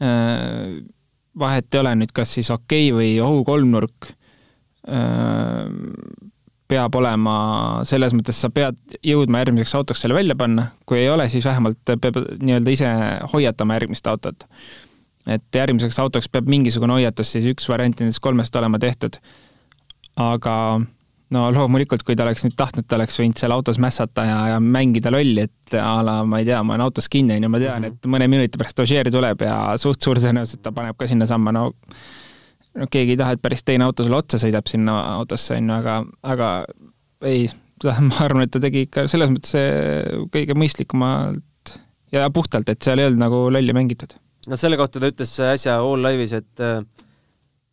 Äh, 0.03 0.83
vahet 1.39 1.75
ei 1.75 1.81
ole 1.81 1.95
nüüd, 1.99 2.13
kas 2.15 2.35
siis 2.39 2.51
okei 2.51 2.91
okay 2.91 2.99
või 2.99 3.15
ohukolmnurk 3.25 4.13
peab 6.73 6.97
olema, 6.99 7.35
selles 7.89 8.15
mõttes 8.17 8.39
sa 8.43 8.51
pead 8.55 8.79
jõudma 9.05 9.43
järgmiseks 9.43 9.75
autoks 9.79 10.03
selle 10.05 10.17
välja 10.17 10.37
panna, 10.39 10.71
kui 10.89 11.03
ei 11.03 11.11
ole, 11.13 11.29
siis 11.33 11.47
vähemalt 11.47 11.79
peab 11.85 12.19
nii-öelda 12.41 12.73
ise 12.73 12.89
hoiatama 13.35 13.79
järgmist 13.79 14.09
autot. 14.11 14.47
et 15.27 15.55
järgmiseks 15.55 15.99
autoks 16.03 16.29
peab 16.29 16.49
mingisugune 16.51 16.97
hoiatus 16.97 17.31
siis 17.37 17.47
üks 17.47 17.69
variant 17.71 18.01
nendest 18.01 18.23
kolmest 18.25 18.57
olema 18.57 18.79
tehtud. 18.83 19.21
aga 20.17 20.57
no 21.33 21.45
loomulikult, 21.55 22.03
kui 22.07 22.17
ta 22.17 22.27
oleks 22.27 22.45
nüüd 22.47 22.57
tahtnud, 22.57 22.87
ta 22.89 22.97
oleks 22.99 23.19
võinud 23.21 23.39
seal 23.41 23.55
autos 23.55 23.79
mässata 23.83 24.25
ja, 24.29 24.41
ja 24.55 24.59
mängida 24.61 25.13
lolli, 25.13 25.47
et 25.49 25.77
a 25.79 26.01
la 26.05 26.19
ma 26.29 26.43
ei 26.43 26.49
tea, 26.49 26.63
ma 26.63 26.77
olen 26.77 26.87
autos 26.89 27.09
kinni, 27.13 27.37
on 27.37 27.47
ju, 27.47 27.53
ma 27.53 27.61
tean 27.63 27.89
et 27.89 28.11
mõne 28.11 28.29
minuti 28.33 28.61
pärast 28.61 28.83
Ožeeri 28.85 29.13
tuleb 29.15 29.45
ja 29.47 29.57
suht 29.81 30.03
suur 30.05 30.21
tõenäosus, 30.21 30.59
et 30.59 30.65
ta 30.65 30.75
paneb 30.77 30.99
ka 30.99 31.09
sinnasamma, 31.11 31.55
no 31.55 31.71
no 32.79 32.89
keegi 32.91 33.17
ei 33.17 33.21
taha, 33.21 33.37
et 33.37 33.43
päris 33.43 33.65
teine 33.67 33.87
auto 33.89 34.07
sulle 34.07 34.21
otsa 34.21 34.41
sõidab 34.41 34.69
sinna 34.71 34.99
autosse, 35.19 35.59
on 35.59 35.71
ju, 35.71 35.77
aga, 35.77 35.99
aga 36.35 36.51
ei, 37.29 37.47
ma 38.09 38.21
arvan, 38.25 38.47
et 38.47 38.53
ta 38.55 38.63
tegi 38.63 38.87
ikka 38.87 39.07
selles 39.11 39.33
mõttes 39.33 39.57
kõige 40.33 40.57
mõistlikumalt 40.59 41.41
ja 42.13 42.29
puhtalt, 42.35 42.69
et 42.69 42.83
seal 42.85 43.01
ei 43.01 43.09
olnud 43.09 43.23
nagu 43.23 43.47
lolli 43.53 43.75
mängitud. 43.77 44.15
no 44.51 44.59
selle 44.59 44.79
kohta 44.81 45.01
ta 45.01 45.11
ütles 45.13 45.33
äsja 45.53 45.79
All 45.81 46.05
Live'is, 46.05 46.37
et 46.37 46.63
äh, 46.63 46.85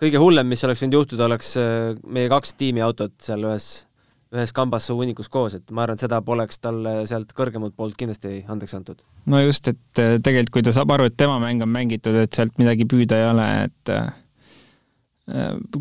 kõige 0.02 0.22
hullem, 0.22 0.50
mis 0.50 0.64
oleks 0.64 0.84
võinud 0.84 1.00
juhtuda, 1.02 1.28
oleks 1.28 1.54
äh, 1.60 1.94
meie 2.08 2.32
kaks 2.32 2.56
tiimiautot 2.60 3.16
seal 3.26 3.46
ühes, 3.50 3.68
ühes 4.36 4.54
kambas 4.56 4.90
hunnikus 4.94 5.30
koos, 5.34 5.58
et 5.58 5.74
ma 5.74 5.86
arvan, 5.86 5.98
et 5.98 6.06
seda 6.06 6.22
poleks 6.26 6.62
talle 6.64 7.02
sealt 7.10 7.34
kõrgemalt 7.38 7.76
poolt 7.76 7.98
kindlasti 8.00 8.44
andeks 8.48 8.78
antud. 8.78 9.04
no 9.26 9.42
just, 9.44 9.68
et 9.68 10.04
tegelikult 10.24 10.56
kui 10.56 10.66
ta 10.66 10.76
saab 10.76 10.96
aru, 10.96 11.10
et 11.10 11.18
tema 11.18 11.40
mäng 11.42 11.66
on 11.66 11.72
mängitud, 11.74 12.16
et 12.24 12.34
sealt 12.38 12.58
midagi 12.62 12.88
püüda 12.90 13.20
ei 13.20 13.30
ole, 13.34 13.50
et 13.68 13.96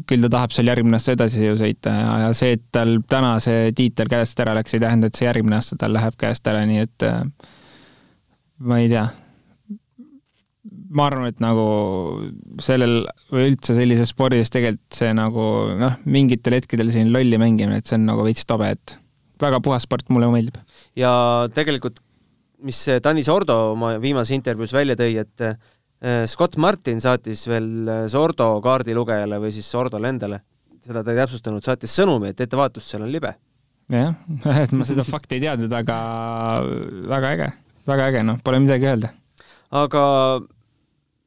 küll 0.09 0.25
ta 0.26 0.33
tahab 0.33 0.52
seal 0.52 0.69
järgmine 0.69 0.99
aasta 0.99 1.14
edasi 1.17 1.47
ju 1.47 1.55
sõita 1.61 1.95
ja, 1.95 2.11
ja 2.26 2.33
see, 2.37 2.57
et 2.59 2.67
tal 2.75 2.99
täna 3.09 3.37
see 3.43 3.71
tiitel 3.76 4.11
käest 4.11 4.40
ära 4.45 4.57
läks, 4.59 4.75
ei 4.76 4.83
tähenda, 4.83 5.09
et 5.09 5.17
see 5.17 5.28
järgmine 5.28 5.57
aasta 5.57 5.78
tal 5.81 5.95
läheb 5.97 6.19
käest 6.21 6.50
ära, 6.50 6.67
nii 6.69 6.85
et 6.85 7.09
ma 8.59 8.83
ei 8.83 8.90
tea 8.93 9.07
ma 10.88 11.09
arvan, 11.09 11.28
et 11.28 11.40
nagu 11.43 11.64
sellel 12.64 13.02
või 13.33 13.50
üldse 13.50 13.76
sellises 13.76 14.12
spordis 14.14 14.52
tegelikult 14.52 14.99
see 15.00 15.12
nagu 15.17 15.45
noh, 15.78 15.99
mingitel 16.09 16.57
hetkedel 16.57 16.93
selline 16.93 17.12
lolli 17.14 17.40
mängimine, 17.40 17.81
et 17.81 17.88
see 17.88 17.99
on 17.99 18.07
nagu 18.09 18.25
veits 18.26 18.47
tobe, 18.49 18.71
et 18.76 18.97
väga 19.43 19.61
puhas 19.64 19.87
sport, 19.87 20.09
mulle 20.12 20.31
meeldib. 20.33 20.59
ja 20.99 21.12
tegelikult, 21.55 22.00
mis 22.64 22.81
Tanis 23.05 23.28
Ordo 23.31 23.59
oma 23.75 23.95
viimases 24.02 24.35
intervjuus 24.37 24.75
välja 24.75 24.97
tõi, 24.99 25.12
et 25.23 25.47
Scott 25.99 26.55
Martin 26.62 27.00
saatis 27.02 27.40
veel 27.50 28.07
Sordo 28.07 28.52
kaardilugejale 28.62 29.40
või 29.43 29.50
siis 29.50 29.67
Sordole 29.67 30.12
endale, 30.12 30.37
seda 30.87 31.02
ta 31.02 31.11
ei 31.11 31.19
täpsustanud, 31.19 31.64
saatis 31.64 31.97
sõnumi, 31.99 32.31
et 32.31 32.43
ettevaatus, 32.45 32.87
seal 32.87 33.02
on 33.02 33.11
libe. 33.11 33.33
jah, 33.90 34.14
et 34.62 34.75
ma 34.78 34.87
seda 34.87 35.02
fakti 35.07 35.40
ei 35.40 35.43
teadnud, 35.49 35.75
aga 35.75 35.97
väga 37.11 37.33
äge, 37.35 37.50
väga 37.90 38.07
äge, 38.12 38.23
noh, 38.31 38.38
pole 38.47 38.62
midagi 38.62 38.87
öelda. 38.93 39.11
aga 39.83 40.05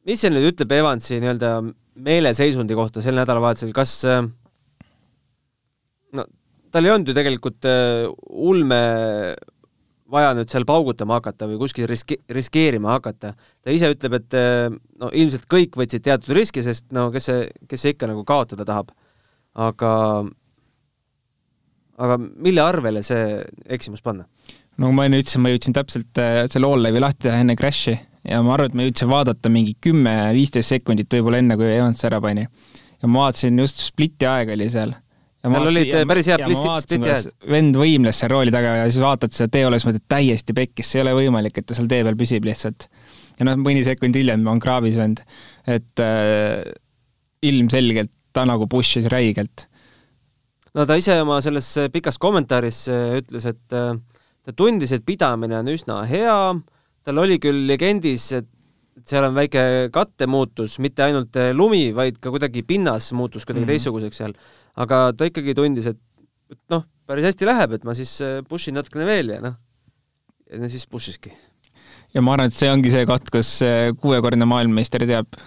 mis 0.07 0.23
see 0.23 0.31
nüüd 0.31 0.53
ütleb 0.53 0.71
Evansi 0.79 1.19
nii-öelda 1.19 1.51
meeleseisundi 2.01 2.77
kohta 2.77 3.03
sel 3.03 3.17
nädalavahetusel, 3.19 3.73
kas 3.75 3.95
äh, 4.07 4.23
no 6.15 6.25
tal 6.71 6.87
ei 6.87 6.93
olnud 6.93 7.11
ju 7.11 7.17
tegelikult 7.17 7.67
äh, 7.67 8.07
ulme 8.29 8.81
vaja 10.11 10.33
nüüd 10.37 10.51
seal 10.51 10.65
paugutama 10.67 11.19
hakata 11.19 11.47
või 11.49 11.59
kuskil 11.61 11.87
riske-, 11.89 12.19
riskeerima 12.31 12.95
hakata. 12.97 13.33
ta 13.37 13.73
ise 13.75 13.91
ütleb, 13.93 14.19
et 14.19 14.37
äh, 14.37 14.67
no 15.01 15.11
ilmselt 15.11 15.47
kõik 15.51 15.79
võtsid 15.79 16.05
teatud 16.07 16.35
riski, 16.37 16.63
sest 16.65 16.89
no 16.95 17.09
kes 17.13 17.29
see, 17.29 17.47
kes 17.69 17.85
see 17.85 17.95
ikka 17.95 18.11
nagu 18.11 18.25
kaotada 18.27 18.67
tahab. 18.67 18.93
aga, 19.55 19.91
aga 21.97 22.17
mille 22.19 22.63
arvele 22.63 23.03
see 23.03 23.41
eksimus 23.67 24.03
panna? 24.03 24.27
no 24.77 24.91
ma 24.95 25.07
enne 25.07 25.19
ütlesin, 25.23 25.43
ma 25.43 25.51
jõudsin 25.53 25.75
täpselt 25.75 26.23
selle 26.51 26.67
all 26.67 26.87
live'i 26.87 27.03
lahti 27.03 27.27
teha 27.27 27.43
enne 27.43 27.57
crash'i 27.59 27.97
ja 28.27 28.41
ma 28.45 28.55
arvan, 28.55 28.71
et 28.71 28.77
ma 28.77 28.85
jõudsin 28.85 29.09
vaadata 29.11 29.51
mingi 29.51 29.75
kümme-viisteist 29.81 30.75
sekundit 30.75 31.11
võib-olla 31.13 31.41
enne, 31.41 31.57
kui 31.57 31.69
Evans 31.69 32.03
ära 32.07 32.21
pani. 32.21 32.47
ja 33.01 33.09
ma 33.09 33.25
vaatasin 33.25 33.59
just 33.59 33.81
spliti 33.81 34.27
aeg 34.29 34.53
oli 34.53 34.69
seal. 34.69 34.93
Tal 35.41 35.69
olid 35.71 35.89
ja, 35.89 36.03
päris 36.09 36.29
head 36.29 36.43
spliti 36.45 36.99
ajad. 37.01 37.31
vend 37.49 37.79
võimles 37.79 38.21
seal 38.21 38.31
rooli 38.33 38.53
taga 38.53 38.75
ja 38.81 38.85
siis 38.89 39.01
vaatad 39.01 39.33
seda 39.35 39.49
teeoles, 39.55 39.85
mõtled 39.87 40.05
täiesti 40.11 40.55
pekkis, 40.57 40.91
see 40.91 41.01
ei 41.01 41.05
ole 41.05 41.15
võimalik, 41.17 41.57
et 41.57 41.67
ta 41.67 41.77
seal 41.77 41.89
tee 41.91 42.03
peal 42.05 42.19
püsib 42.19 42.45
lihtsalt. 42.45 42.87
ja 43.39 43.47
noh, 43.49 43.57
mõni 43.61 43.83
sekund 43.87 44.17
hiljem 44.17 44.45
on 44.51 44.61
kraavis 44.61 44.99
vend. 44.99 45.23
et 45.65 46.03
äh, 46.03 46.61
ilmselgelt 47.41 48.13
ta 48.33 48.45
nagu 48.45 48.67
push'is 48.69 49.09
räigelt. 49.11 49.67
no 50.77 50.85
ta 50.85 50.99
ise 50.99 51.17
oma 51.23 51.41
selles 51.41 51.73
pikas 51.93 52.21
kommentaaris 52.21 52.85
äh, 52.93 53.17
ütles, 53.23 53.49
et 53.49 53.77
äh, 53.77 53.95
ta 54.45 54.53
tundis, 54.53 54.93
et 54.93 55.05
pidamine 55.05 55.57
on 55.57 55.73
üsna 55.73 56.03
hea 56.09 56.37
tal 57.05 57.21
oli 57.21 57.39
küll 57.41 57.65
legendis, 57.69 58.29
et 58.37 58.49
seal 59.07 59.25
on 59.25 59.33
väike 59.33 59.89
kattemuutus, 59.93 60.77
mitte 60.83 61.05
ainult 61.07 61.37
lumi, 61.57 61.89
vaid 61.95 62.19
ka 62.21 62.29
kuidagi 62.33 62.61
pinnas 62.67 63.09
muutus 63.17 63.45
kuidagi 63.45 63.63
mm 63.63 63.69
-hmm. 63.69 63.73
teistsuguseks 63.73 64.17
seal. 64.17 64.33
Aga 64.81 65.03
ta 65.17 65.29
ikkagi 65.29 65.55
tundis, 65.57 65.89
et, 65.91 65.99
et 66.51 66.59
noh, 66.73 66.85
päris 67.09 67.27
hästi 67.29 67.47
läheb, 67.47 67.77
et 67.77 67.87
ma 67.87 67.95
siis 67.97 68.13
eh, 68.25 68.41
push 68.47 68.71
in 68.71 68.79
natukene 68.79 69.07
veel 69.09 69.33
ja 69.35 69.39
noh, 69.43 69.57
ja 70.51 70.71
siis 70.71 70.87
push 70.89 71.13
iski. 71.13 71.33
ja 72.15 72.23
ma 72.23 72.35
arvan, 72.35 72.51
et 72.51 72.57
see 72.57 72.71
ongi 72.71 72.93
see 72.93 73.07
koht, 73.09 73.31
kus 73.33 73.57
eh, 73.67 73.89
kuuekordne 74.01 74.47
maailmameister 74.49 75.05
teab, 75.09 75.41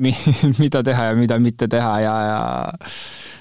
mida 0.62 0.84
teha 0.86 1.10
ja 1.10 1.16
mida 1.18 1.36
mitte 1.42 1.68
teha 1.70 1.94
ja, 2.04 2.18
ja 2.24 2.42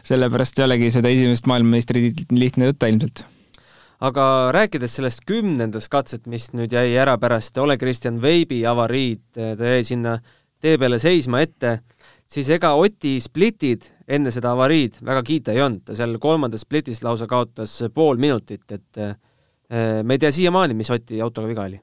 sellepärast 0.10 0.60
ei 0.60 0.66
olegi 0.66 0.90
seda 0.92 1.12
esimest 1.14 1.48
maailmameistritiitlit 1.48 2.34
lihtne 2.36 2.72
võtta 2.72 2.90
ilmselt 2.92 3.24
aga 4.04 4.26
rääkides 4.56 4.96
sellest 4.96 5.24
kümnendast 5.28 5.92
katset, 5.92 6.28
mis 6.32 6.50
nüüd 6.56 6.74
jäi 6.76 6.96
ära 7.00 7.18
pärast 7.20 7.58
Ole 7.60 7.78
Kristjan 7.80 8.22
Veibi 8.24 8.62
avariid, 8.68 9.24
ta 9.36 9.74
jäi 9.76 9.84
sinna 9.88 10.18
tee 10.64 10.78
peale 10.80 11.00
seisma 11.00 11.42
ette, 11.44 11.80
siis 12.28 12.50
ega 12.56 12.74
Oti 12.80 13.18
splitid 13.24 13.88
enne 14.10 14.32
seda 14.34 14.54
avariid 14.56 15.00
väga 15.06 15.22
kiita 15.26 15.54
ei 15.54 15.62
olnud, 15.64 15.84
ta 15.86 15.98
seal 15.98 16.18
kolmandas 16.22 16.66
splitis 16.66 17.04
lausa 17.06 17.28
kaotas 17.30 17.76
pool 17.94 18.20
minutit, 18.22 18.66
et 18.74 19.04
eh, 19.04 19.14
me 20.04 20.18
ei 20.18 20.22
tea 20.22 20.34
siiamaani, 20.34 20.78
mis 20.78 20.90
Oti 20.94 21.22
autoga 21.22 21.50
viga 21.50 21.68
oli. 21.70 21.80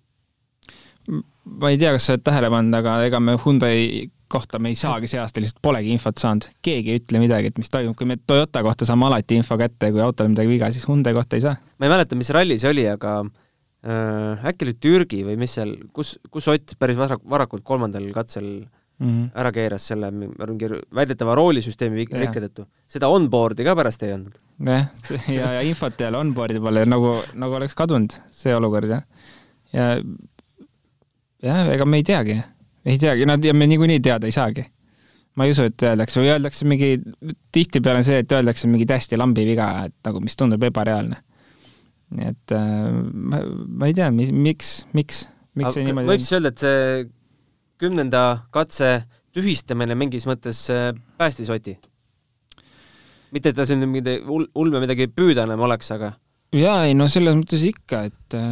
ma 1.62 1.70
ei 1.70 1.78
tea, 1.78 1.94
kas 1.94 2.08
sa 2.08 2.16
oled 2.16 2.26
tähele 2.26 2.50
pannud, 2.50 2.74
aga 2.80 2.98
ega 3.06 3.22
me 3.22 3.36
Hyundai 3.44 4.10
kohta 4.28 4.58
me 4.58 4.72
ei 4.72 4.78
saagi 4.78 5.06
see 5.10 5.20
aasta, 5.22 5.40
lihtsalt 5.42 5.62
polegi 5.62 5.92
infot 5.94 6.18
saanud. 6.18 6.48
keegi 6.66 6.92
ei 6.92 7.00
ütle 7.00 7.22
midagi, 7.22 7.52
et 7.52 7.58
mis 7.62 7.70
toimub, 7.70 7.94
kui 7.98 8.08
me 8.10 8.18
Toyota 8.18 8.62
kohta 8.66 8.88
saame 8.88 9.06
alati 9.06 9.38
info 9.38 9.58
kätte, 9.60 9.92
kui 9.94 10.02
autol 10.02 10.26
on 10.26 10.34
midagi 10.34 10.50
viga, 10.50 10.70
siis 10.74 10.86
Hyundai 10.88 11.14
kohta 11.14 11.38
ei 11.38 11.44
saa. 11.46 11.56
ma 11.78 11.86
ei 11.86 11.94
mäleta, 11.94 12.18
mis 12.18 12.32
ralli 12.34 12.58
see 12.58 12.72
oli, 12.72 12.88
aga 12.90 13.20
äh, 13.22 14.48
äkki 14.50 14.66
oli 14.66 14.74
Türgi 14.82 15.22
või 15.28 15.38
mis 15.44 15.54
seal, 15.58 15.76
kus, 15.94 16.16
kus 16.30 16.50
Ott 16.50 16.74
päris 16.78 16.98
varak-, 16.98 17.22
varakult 17.30 17.62
kolmandal 17.66 18.10
katsel 18.16 18.50
mm 18.98 19.06
-hmm. 19.06 19.30
ära 19.34 19.52
keeras 19.52 19.86
selle 19.92 20.10
mingi 20.10 20.70
väidetava 20.94 21.34
roolisüsteemi 21.34 22.06
rikke 22.06 22.40
tõttu. 22.48 22.66
seda 22.86 23.08
onboard'i 23.08 23.64
ka 23.64 23.76
pärast 23.76 24.02
ei 24.02 24.12
olnud. 24.12 24.34
jah, 24.64 24.88
ja, 25.28 25.52
ja 25.58 25.62
infot 25.62 26.00
ole 26.08 26.18
onboard'i 26.18 26.60
peale, 26.60 26.84
nagu, 26.86 27.16
nagu 27.34 27.60
oleks 27.60 27.74
kadunud 27.74 28.12
see 28.30 28.56
olukord, 28.56 28.88
jah. 28.88 29.02
ja 29.72 29.96
jah, 31.42 31.66
ega 31.74 31.84
me 31.84 31.96
ei 31.96 32.02
teagi 32.02 32.42
ei 32.86 32.98
teagi, 33.02 33.26
nad 33.26 33.44
ja 33.44 33.54
me 33.54 33.66
niikuinii 33.66 34.00
teada 34.00 34.28
ei 34.28 34.34
saagi. 34.34 34.64
ma 35.36 35.44
ei 35.44 35.52
usu, 35.52 35.66
et 35.68 35.82
öeldakse 35.84 36.22
või 36.22 36.30
öeldakse 36.32 36.64
mingi, 36.64 36.94
tihtipeale 37.52 38.00
on 38.00 38.06
see, 38.08 38.22
et 38.22 38.30
öeldakse 38.32 38.70
mingi 38.72 38.86
täiesti 38.88 39.18
lambi 39.20 39.42
viga, 39.44 39.66
et 39.90 39.92
nagu, 40.08 40.22
mis 40.24 40.36
tundub 40.38 40.62
ebareaalne. 40.64 41.18
nii 42.16 42.30
et 42.30 42.54
äh, 42.56 42.86
ma, 43.12 43.42
ma 43.82 43.90
ei 43.90 43.96
tea, 43.98 44.08
mis, 44.14 44.30
miks, 44.32 44.70
miks, 44.96 45.26
miks 45.58 45.76
see 45.76 45.84
niimoodi 45.84 46.08
võib 46.12 46.22
siis 46.22 46.36
öelda, 46.38 46.54
et 46.54 46.64
see 46.64 47.04
kümnenda 47.80 48.46
katse 48.54 49.06
tühistamine 49.36 49.96
mingis 49.98 50.28
mõttes 50.28 50.66
äh, 50.72 50.92
päästis 51.18 51.50
Oti? 51.52 51.76
mitte, 53.34 53.50
et 53.50 53.56
ta 53.58 53.66
siin 53.68 53.82
mingi 53.88 54.20
ulme 54.26 54.80
midagi 54.80 55.10
püüda 55.12 55.44
enam 55.48 55.66
oleks, 55.66 55.90
aga 55.94 56.14
jaa, 56.56 56.86
ei 56.86 56.94
no 56.96 57.10
selles 57.10 57.36
mõttes 57.36 57.66
ikka, 57.68 58.06
et 58.10 58.38
äh, 58.38 58.46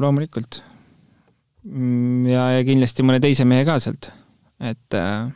loomulikult 0.00 0.64
Mm, 1.60 2.24
ja, 2.30 2.46
ja 2.56 2.64
kindlasti 2.64 3.04
mõne 3.04 3.20
teise 3.20 3.44
mehe 3.44 3.66
ka 3.68 3.76
sealt, 3.82 4.08
et 4.64 4.96
äh, 4.96 5.28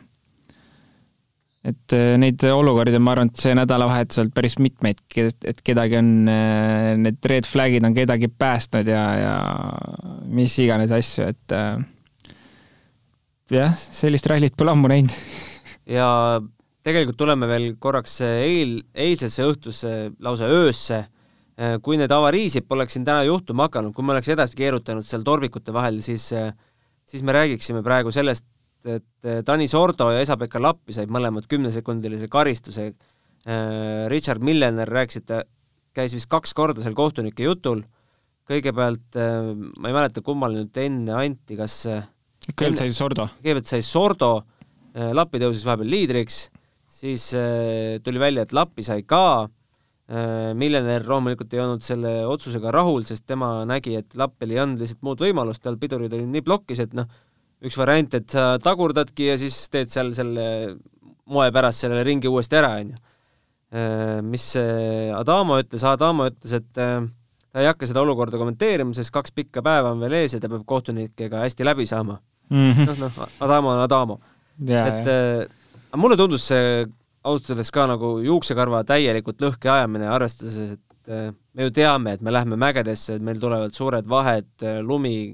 et 1.69 1.93
äh, 1.93 2.15
neid 2.21 2.41
olukordi, 2.49 2.97
ma 2.97 3.13
arvan, 3.13 3.29
et 3.29 3.41
see 3.41 3.53
nädalavahetusel 3.57 4.31
päris 4.33 4.57
mitmeid, 4.57 5.03
et 5.21 5.61
kedagi 5.65 5.99
on, 5.99 6.09
äh, 6.29 6.93
need 7.01 7.29
red 7.29 7.49
flag'id 7.49 7.85
on 7.85 7.93
kedagi 7.97 8.31
päästnud 8.41 8.89
ja, 8.89 9.03
ja 9.21 9.35
mis 10.25 10.57
iganes 10.65 10.93
asju, 10.97 11.29
et 11.29 11.57
jah, 13.51 13.73
sellist 13.75 14.27
rallit 14.31 14.55
pole 14.57 14.71
ammu 14.71 14.91
näinud. 14.91 15.17
ja 15.85 16.07
tegelikult 16.85 17.17
tuleme 17.17 17.49
veel 17.49 17.73
korraks 17.81 18.19
eil, 18.21 18.79
eilsesse 18.93 19.45
õhtusse, 19.45 19.91
lausa 20.19 20.49
öösse 20.49 21.05
Äh, 21.55 21.77
kui 21.79 21.95
need 21.95 22.11
avariisid 22.11 22.65
poleks 22.67 22.97
siin 22.97 23.05
täna 23.07 23.23
juhtuma 23.23 23.69
hakanud, 23.69 23.93
kui 23.95 24.03
me 24.03 24.11
oleks 24.11 24.27
edasi 24.33 24.57
keerutanud 24.59 25.05
seal 25.07 25.21
torvikute 25.23 25.71
vahel, 25.71 26.01
siis 26.03 26.27
äh, 26.35 26.49
siis 27.07 27.23
me 27.23 27.31
räägiksime 27.31 27.79
praegu 27.83 28.11
sellest, 28.11 28.43
et 28.83 29.05
äh, 29.23 29.39
Tanis 29.47 29.71
Ordo 29.79 30.09
ja 30.11 30.19
Esa-Pekka 30.25 30.59
Lappi 30.59 30.95
said 30.95 31.11
mõlemad 31.11 31.47
kümnesekundilise 31.51 32.31
karistuse. 32.31 32.93
Richard 34.09 34.41
Millener 34.41 34.89
rääkisite 34.89 35.43
käis 35.93 36.15
vist 36.15 36.25
kaks 36.31 36.55
korda 36.57 36.81
seal 36.81 36.95
kohtunike 36.97 37.45
jutul, 37.45 37.83
kõigepealt 38.49 39.13
ma 39.13 39.91
ei 39.91 39.93
mäleta, 39.93 40.23
kummal 40.25 40.55
nüüd 40.57 40.79
enne 40.81 41.13
anti, 41.13 41.53
kas 41.59 41.75
kõigepealt 42.51 42.83
sai 42.83 42.93
Sordo. 42.93 43.27
kõigepealt 43.41 43.71
sai 43.71 43.85
Sordo, 43.85 44.31
Lappi 44.95 45.41
tõusis 45.41 45.65
vahepeal 45.67 45.89
liidriks, 45.91 46.45
siis 46.87 47.27
tuli 48.03 48.21
välja, 48.21 48.45
et 48.45 48.53
Lappi 48.55 48.85
sai 48.85 49.03
ka, 49.03 49.47
miljonär 50.55 51.03
loomulikult 51.09 51.51
ei 51.55 51.59
olnud 51.63 51.83
selle 51.83 52.13
otsusega 52.29 52.71
rahul, 52.71 53.03
sest 53.03 53.25
tema 53.27 53.65
nägi, 53.67 53.97
et 53.99 54.15
Lappil 54.15 54.53
ei 54.53 54.61
olnud 54.61 54.79
lihtsalt 54.79 55.01
muud 55.03 55.23
võimalust, 55.25 55.63
tal 55.65 55.79
pidurid 55.81 56.13
olid 56.13 56.29
nii 56.31 56.45
plokis, 56.45 56.79
et 56.85 56.93
noh, 56.95 57.09
üks 57.65 57.75
variant, 57.79 58.13
et 58.15 58.29
sa 58.31 58.53
tagurdadki 58.61 59.31
ja 59.31 59.39
siis 59.41 59.57
teed 59.73 59.91
seal 59.91 60.13
selle 60.15 60.45
moe 61.33 61.49
pärast 61.51 61.83
selle 61.83 62.03
ringi 62.05 62.29
uuesti 62.29 62.59
ära, 62.59 62.75
on 62.79 62.93
ju. 62.93 63.01
Äh, 63.75 64.21
mis 64.23 64.51
Adamo 65.17 65.57
ütles, 65.59 65.83
Adamo 65.89 66.29
ütles, 66.29 66.53
et 66.53 66.79
äh, 66.79 67.01
ta 67.51 67.63
ei 67.63 67.67
hakka 67.67 67.89
seda 67.89 68.03
olukorda 68.05 68.39
kommenteerima, 68.39 68.93
sest 68.95 69.11
kaks 69.15 69.33
pikka 69.35 69.65
päeva 69.65 69.91
on 69.95 70.03
veel 70.03 70.21
ees 70.21 70.37
ja 70.37 70.39
ta 70.43 70.51
peab 70.51 70.63
kohtunikega 70.69 71.41
hästi 71.43 71.65
läbi 71.65 71.87
saama 71.89 72.19
mm 72.49 72.71
-hmm.. 72.71 72.87
noh, 72.87 72.97
noh, 73.05 73.35
Adamo 73.47 73.73
on 73.73 73.83
Adamo 73.83 74.19
yeah,. 74.67 74.87
et 74.87 75.05
yeah. 75.05 75.45
Äh, 75.93 75.99
mulle 75.99 76.17
tundus 76.17 76.47
see 76.47 76.85
ausalt 77.25 77.49
öeldes 77.49 77.71
ka 77.73 77.87
nagu 77.89 78.17
juuksekarva 78.21 78.83
täielikult 78.85 79.41
lõhki 79.41 79.69
ajamine, 79.71 80.07
arvestades, 80.07 80.75
et 80.75 80.81
me 81.53 81.65
ju 81.65 81.71
teame, 81.73 82.13
et 82.13 82.21
me 82.21 82.33
lähme 82.33 82.57
mägedesse, 82.59 83.15
et 83.15 83.23
meil 83.25 83.39
tulevad 83.41 83.73
suured 83.73 84.05
vahed, 84.09 84.49
lumi, 84.85 85.33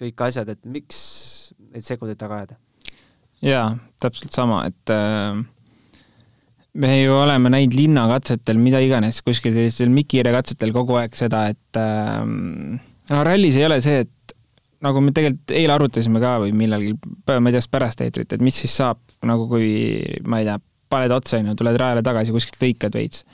kõik 0.00 0.22
asjad, 0.28 0.48
et 0.48 0.62
miks 0.64 1.52
neid 1.72 1.84
sekundeid 1.84 2.20
taga 2.20 2.40
ajada? 2.40 2.56
jaa, 3.44 3.76
täpselt 4.00 4.32
sama, 4.32 4.62
et 4.70 4.92
äh, 4.92 5.36
me 6.76 6.92
ju 7.02 7.14
oleme 7.16 7.52
näinud 7.52 7.76
linnakatsetel, 7.76 8.58
mida 8.60 8.80
iganes, 8.84 9.20
kuskil 9.24 9.54
sellistel 9.56 9.92
Mikire 9.92 10.32
katsetel 10.34 10.72
kogu 10.76 10.96
aeg 11.00 11.16
seda, 11.18 11.46
et 11.52 11.80
äh, 11.80 12.22
no 12.24 13.24
rallis 13.28 13.58
ei 13.60 13.68
ole 13.68 13.80
see, 13.84 14.04
et 14.06 14.12
nagu 14.84 15.00
me 15.00 15.12
tegelikult 15.16 15.54
eile 15.56 15.76
arutasime 15.76 16.20
ka 16.22 16.36
või 16.44 16.54
millalgi, 16.56 16.96
ma 17.30 17.50
ei 17.50 17.56
tea, 17.56 17.68
pärast 17.72 18.02
eetrit, 18.04 18.34
et 18.36 18.42
mis 18.44 18.56
siis 18.62 18.74
saab 18.76 19.00
nagu 19.26 19.46
kui, 19.50 19.68
ma 20.28 20.42
ei 20.42 20.48
tea, 20.48 20.58
paned 20.92 21.14
otsa, 21.16 21.40
on 21.40 21.50
ju, 21.50 21.56
tuled 21.58 21.78
rajale 21.80 22.02
tagasi, 22.06 22.34
kuskilt 22.34 22.60
lõikad 22.62 22.98
veits 22.98 23.24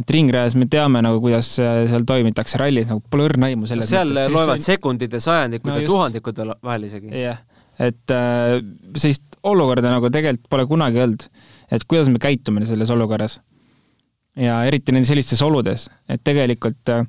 et 0.00 0.12
ringrajas 0.14 0.56
me 0.58 0.66
teame 0.70 1.02
nagu, 1.04 1.20
kuidas 1.22 1.52
seal 1.58 2.06
toimitakse, 2.08 2.58
rallis 2.60 2.88
nagu 2.90 3.02
pole 3.12 3.26
õrna 3.28 3.50
aimu 3.50 3.68
selles 3.68 3.90
no 3.90 3.96
seal 3.96 4.12
mõttes. 4.12 4.32
loevad 4.34 4.64
sekundid 4.64 5.16
ja 5.16 5.20
sajandikud 5.24 5.72
no 5.72 5.78
ja 5.80 5.90
tuhandikud 5.90 6.42
vahel 6.64 6.86
isegi. 6.88 7.12
jah, 7.20 7.40
et 7.80 8.14
äh, 8.16 8.56
sellist 8.96 9.40
olukorda 9.50 9.92
nagu 9.92 10.10
tegelikult 10.12 10.48
pole 10.52 10.66
kunagi 10.70 11.02
olnud, 11.04 11.26
et 11.72 11.86
kuidas 11.88 12.10
me 12.12 12.20
käitume 12.22 12.64
selles 12.68 12.92
olukorras. 12.94 13.40
ja 14.40 14.62
eriti 14.68 14.94
nendes 14.94 15.10
sellistes 15.12 15.42
oludes, 15.44 15.88
et 16.08 16.22
tegelikult 16.24 16.94
äh, 16.94 17.04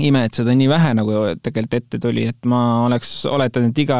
ime, 0.00 0.24
et 0.24 0.38
seda 0.38 0.54
nii 0.56 0.68
vähe 0.70 0.92
nagu 0.96 1.14
tegelikult 1.44 1.76
ette 1.76 2.00
tuli, 2.00 2.24
et 2.30 2.48
ma 2.48 2.62
oleks 2.86 3.10
oletanud, 3.28 3.74
et 3.74 3.80
iga, 3.84 3.98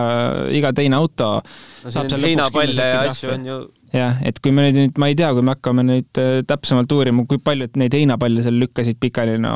iga 0.56 0.72
teine 0.76 0.96
auto 0.96 1.34
no 1.42 1.92
saab 1.92 2.08
seal 2.08 2.28
heinapalle 2.30 2.86
ja 2.88 3.02
asju 3.10 3.32
on 3.34 3.48
ju 3.48 3.56
jah, 3.92 4.20
et 4.24 4.38
kui 4.40 4.54
me 4.56 4.70
nüüd, 4.72 4.96
ma 5.00 5.10
ei 5.12 5.16
tea, 5.18 5.28
kui 5.36 5.44
me 5.44 5.52
hakkame 5.52 5.84
nüüd 5.84 6.20
äh, 6.20 6.38
täpsemalt 6.48 6.92
uurima, 6.96 7.26
kui 7.28 7.42
paljud 7.44 7.76
neid 7.80 7.92
heinapalle 7.96 8.44
seal 8.44 8.56
lükkasid 8.62 8.96
pikali, 9.02 9.36
no 9.42 9.52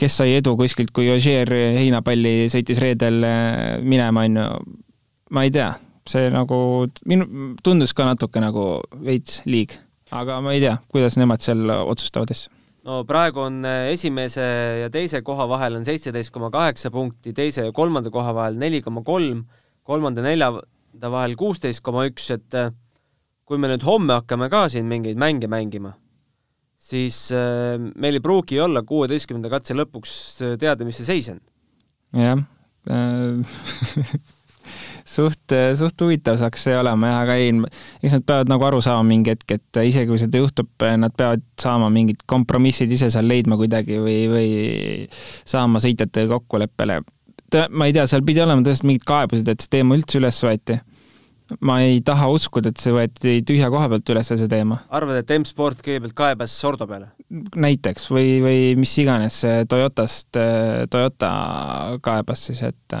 kes 0.00 0.16
sai 0.18 0.34
edu 0.40 0.56
kuskilt, 0.58 0.90
kui 0.96 1.06
Ogier 1.12 1.50
heinapalli 1.78 2.48
sõitis 2.50 2.80
reedel 2.82 3.22
äh, 3.28 3.76
minema, 3.86 4.26
on 4.26 4.40
ju, 4.40 4.48
ma 5.38 5.46
ei 5.46 5.54
tea, 5.54 5.68
see 6.10 6.32
nagu 6.34 6.58
minu, 7.06 7.52
tundus 7.62 7.94
ka 7.94 8.08
natuke 8.10 8.42
nagu 8.42 8.66
veits 9.06 9.44
liig, 9.46 9.76
aga 10.10 10.40
ma 10.42 10.56
ei 10.56 10.64
tea, 10.64 10.74
kuidas 10.90 11.14
nemad 11.20 11.46
seal 11.46 11.62
otsustavad 11.78 12.34
asju 12.34 12.50
no 12.88 13.02
praegu 13.08 13.44
on 13.46 13.62
eh, 13.68 13.92
esimese 13.94 14.44
ja 14.82 14.90
teise 14.92 15.22
koha 15.26 15.46
vahel 15.50 15.78
on 15.78 15.86
seitseteist 15.86 16.32
koma 16.34 16.50
kaheksa 16.54 16.90
punkti, 16.94 17.34
teise 17.36 17.66
ja 17.68 17.74
kolmanda 17.74 18.10
koha 18.14 18.34
vahel 18.36 18.58
neli 18.58 18.82
koma 18.82 19.04
kolm, 19.06 19.44
kolmanda 19.86 20.22
ja 20.22 20.32
neljanda 20.32 21.12
vahel 21.14 21.36
kuusteist 21.38 21.82
koma 21.86 22.06
üks, 22.10 22.30
et 22.34 22.58
eh, 22.58 22.72
kui 23.46 23.60
me 23.60 23.70
nüüd 23.70 23.86
homme 23.86 24.18
hakkame 24.20 24.50
ka 24.52 24.66
siin 24.72 24.88
mingeid 24.90 25.20
mänge 25.20 25.50
mängima, 25.50 25.94
siis 26.80 27.24
eh, 27.36 27.78
meil 27.78 28.18
ei 28.18 28.24
pruugi 28.24 28.60
olla 28.62 28.84
kuueteistkümnenda 28.86 29.52
katse 29.52 29.78
lõpuks 29.78 30.12
teada, 30.58 30.86
mis 30.88 30.98
see 31.00 31.10
seis 31.12 31.30
on. 31.34 31.42
jah 32.18 32.38
suht, 35.12 35.54
suht 35.78 36.04
huvitav 36.04 36.38
saaks 36.40 36.66
see 36.68 36.76
olema 36.78 37.10
jah, 37.10 37.22
aga 37.26 37.38
ei, 37.40 37.54
eks 38.02 38.18
nad 38.18 38.26
peavad 38.28 38.52
nagu 38.52 38.68
aru 38.68 38.82
saama 38.84 39.06
mingi 39.08 39.34
hetk, 39.34 39.56
et 39.58 39.82
isegi 39.88 40.10
kui 40.10 40.20
seda 40.20 40.42
juhtub, 40.42 40.70
nad 41.00 41.14
peavad 41.18 41.44
saama 41.60 41.90
mingid 41.92 42.24
kompromissid 42.30 42.92
ise 42.92 43.10
seal 43.12 43.28
leidma 43.28 43.58
kuidagi 43.60 44.00
või, 44.02 44.20
või 44.32 44.48
saama 45.48 45.82
sõitjatega 45.82 46.38
kokkuleppele. 46.38 47.02
ma 47.70 47.88
ei 47.88 47.92
tea, 47.92 48.06
seal 48.08 48.24
pidi 48.26 48.40
olema 48.44 48.64
tõesti 48.64 48.88
mingid 48.88 49.04
kaebused, 49.08 49.48
et 49.48 49.60
see 49.60 49.76
teema 49.78 49.98
üldse 49.98 50.20
üles 50.20 50.40
võeti 50.44 50.80
ma 51.60 51.78
ei 51.84 52.00
taha 52.04 52.28
uskuda, 52.32 52.72
et 52.72 52.80
see 52.80 52.94
võeti 52.94 53.34
tühja 53.46 53.68
koha 53.72 53.88
pealt 53.92 54.12
üles, 54.14 54.30
see 54.30 54.48
teema. 54.50 54.82
arvad, 54.94 55.20
et 55.20 55.32
M-Sport 55.36 55.82
kõigepealt 55.84 56.16
kaebas 56.16 56.54
Sordo 56.58 56.86
peale? 56.88 57.10
näiteks 57.56 58.08
või, 58.12 58.36
või 58.44 58.60
mis 58.80 58.92
iganes 59.02 59.40
Toyotast, 59.68 60.30
Toyota 60.92 61.32
kaebas 62.04 62.46
siis, 62.48 62.62
et 62.68 62.96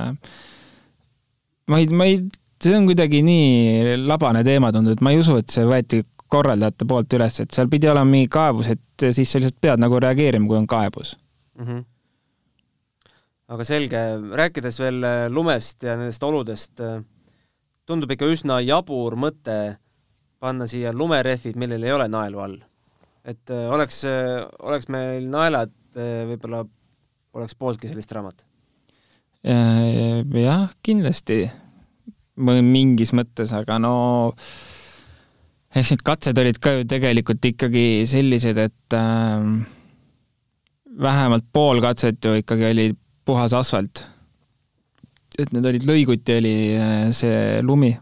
ma 1.70 1.78
ei, 1.78 1.86
ma 1.88 2.06
ei, 2.08 2.22
see 2.62 2.74
on 2.76 2.88
kuidagi 2.88 3.22
nii 3.26 3.96
labane 4.06 4.42
teema 4.46 4.72
tundub, 4.74 4.96
et 4.96 5.04
ma 5.04 5.12
ei 5.14 5.20
usu, 5.22 5.38
et 5.42 5.52
see 5.52 5.66
võeti 5.68 6.02
korraldajate 6.32 6.88
poolt 6.88 7.16
üles, 7.18 7.38
et 7.42 7.54
seal 7.54 7.70
pidi 7.72 7.90
olema 7.90 8.08
mingi 8.08 8.30
kaebus, 8.32 8.72
et 8.72 9.06
siis 9.12 9.28
sa 9.28 9.40
lihtsalt 9.40 9.60
pead 9.62 9.82
nagu 9.82 10.00
reageerima, 10.00 10.48
kui 10.48 10.58
on 10.58 10.68
kaebus 10.70 11.14
mm. 11.58 11.64
-hmm. 11.66 11.84
aga 13.56 13.68
selge, 13.68 14.02
rääkides 14.42 14.80
veel 14.80 15.04
äh, 15.04 15.26
lumest 15.30 15.82
ja 15.82 15.96
nendest 15.96 16.22
oludest, 16.22 16.80
äh, 16.80 17.02
tundub 17.86 18.10
ikka 18.10 18.30
üsna 18.32 18.60
jabur 18.64 19.16
mõte 19.16 19.76
panna 20.40 20.66
siia 20.66 20.92
lumerehvid, 20.92 21.56
millel 21.56 21.82
ei 21.82 21.92
ole 21.92 22.08
naelu 22.08 22.38
all. 22.38 22.56
et 23.24 23.50
äh, 23.50 23.68
oleks, 23.70 24.02
oleks 24.58 24.88
meil 24.88 25.28
naelad, 25.28 25.74
võib-olla 25.92 26.64
poleks 27.32 27.54
pooltki 27.54 27.88
sellist 27.88 28.12
raamat 28.12 28.46
Äh, 28.46 28.51
jah, 29.42 30.68
kindlasti 30.86 31.42
mingis 32.36 33.12
mõttes, 33.16 33.52
aga 33.56 33.78
no 33.82 33.94
eks 35.72 35.92
need 35.92 36.04
katsed 36.04 36.38
olid 36.38 36.58
ka 36.62 36.76
ju 36.76 36.86
tegelikult 36.88 37.44
ikkagi 37.48 38.04
sellised, 38.08 38.58
et 38.60 38.96
äh, 38.96 39.46
vähemalt 41.02 41.48
pool 41.52 41.80
katset 41.84 42.24
ju 42.24 42.36
ikkagi 42.40 42.68
oli 42.70 42.88
puhas 43.24 43.54
asfalt. 43.56 44.06
et 45.38 45.52
need 45.52 45.64
olid 45.64 45.86
lõiguti, 45.88 46.36
oli 46.38 46.56
äh, 46.76 47.10
see 47.10 47.62
lumi. 47.62 47.92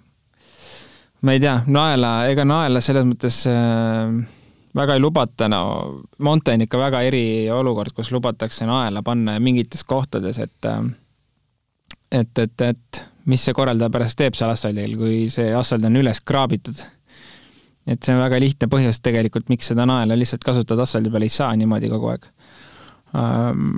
ma 1.23 1.33
ei 1.33 1.41
tea, 1.41 1.61
naela, 1.67 2.27
ega 2.33 2.45
naela 2.45 2.81
selles 2.83 3.07
mõttes 3.07 3.45
äh, 3.51 4.19
väga 4.75 4.97
ei 4.97 5.03
lubata, 5.03 5.49
no 5.49 5.61
Monte 6.19 6.55
on 6.57 6.67
ikka 6.67 6.79
väga 6.79 7.03
eriolukord, 7.07 7.95
kus 7.95 8.11
lubatakse 8.11 8.67
naela 8.67 9.03
panna 9.03 9.39
mingites 9.39 9.85
kohtades, 9.85 10.39
et 10.43 10.67
äh, 10.67 10.83
et, 12.11 12.39
et, 12.39 12.65
et 12.67 13.03
mis 13.31 13.43
see 13.43 13.55
korraldaja 13.57 13.93
pärast 13.93 14.19
teeb 14.19 14.37
seal 14.39 14.53
asfaldil, 14.53 14.97
kui 14.99 15.21
see 15.33 15.53
asfalt 15.57 15.87
on 15.87 16.01
üles 16.01 16.23
kraabitud. 16.27 16.83
et 17.91 18.03
see 18.05 18.15
on 18.15 18.21
väga 18.23 18.41
lihtne 18.43 18.69
põhjus 18.71 19.01
tegelikult, 19.03 19.49
miks 19.53 19.71
seda 19.73 19.87
naela 19.89 20.19
lihtsalt 20.19 20.45
kasutada 20.47 20.85
asfaldi 20.87 21.11
peal 21.13 21.27
ei 21.27 21.33
saa 21.33 21.51
niimoodi 21.59 21.91
kogu 21.91 22.13
aeg 22.13 22.29
um, 23.17 23.73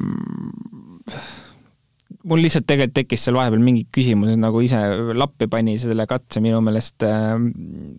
mul 2.28 2.42
lihtsalt 2.44 2.66
tegelikult 2.68 2.96
tekkis 2.98 3.26
seal 3.26 3.38
vahepeal 3.38 3.62
mingid 3.64 3.88
küsimused, 3.94 4.38
nagu 4.42 4.62
ise 4.62 4.80
lappi 5.16 5.48
pani 5.50 5.78
selle 5.80 6.06
katse 6.10 6.42
minu 6.44 6.60
meelest 6.64 7.06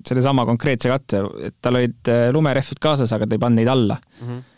sellesama 0.08 0.46
konkreetse 0.48 0.92
katse, 0.92 1.24
et 1.50 1.58
tal 1.64 1.80
olid 1.80 2.12
lumerehvid 2.36 2.82
kaasas, 2.84 3.12
aga 3.16 3.28
ta 3.28 3.38
ei 3.38 3.44
pannud 3.46 3.62
neid 3.62 3.72
alla 3.74 4.00
mm. 4.00 4.26
-hmm 4.28 4.50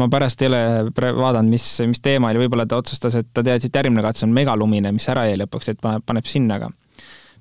ma 0.00 0.08
pärast 0.10 0.42
ei 0.42 0.50
ole 0.50 0.60
vaadanud, 0.92 1.50
mis, 1.50 1.66
mis 1.88 2.02
teema 2.02 2.32
oli, 2.32 2.42
võib-olla 2.44 2.66
ta 2.68 2.80
otsustas, 2.82 3.16
et 3.20 3.30
ta 3.32 3.44
teadis, 3.46 3.68
et 3.68 3.78
järgmine 3.78 4.02
katse 4.04 4.26
on 4.26 4.34
megalumine, 4.34 4.92
mis 4.94 5.06
ära 5.12 5.28
jäi 5.28 5.38
lõpuks, 5.44 5.70
et 5.70 5.80
paneb, 5.82 6.04
paneb 6.06 6.26
sinna, 6.28 6.58
aga 6.58 6.70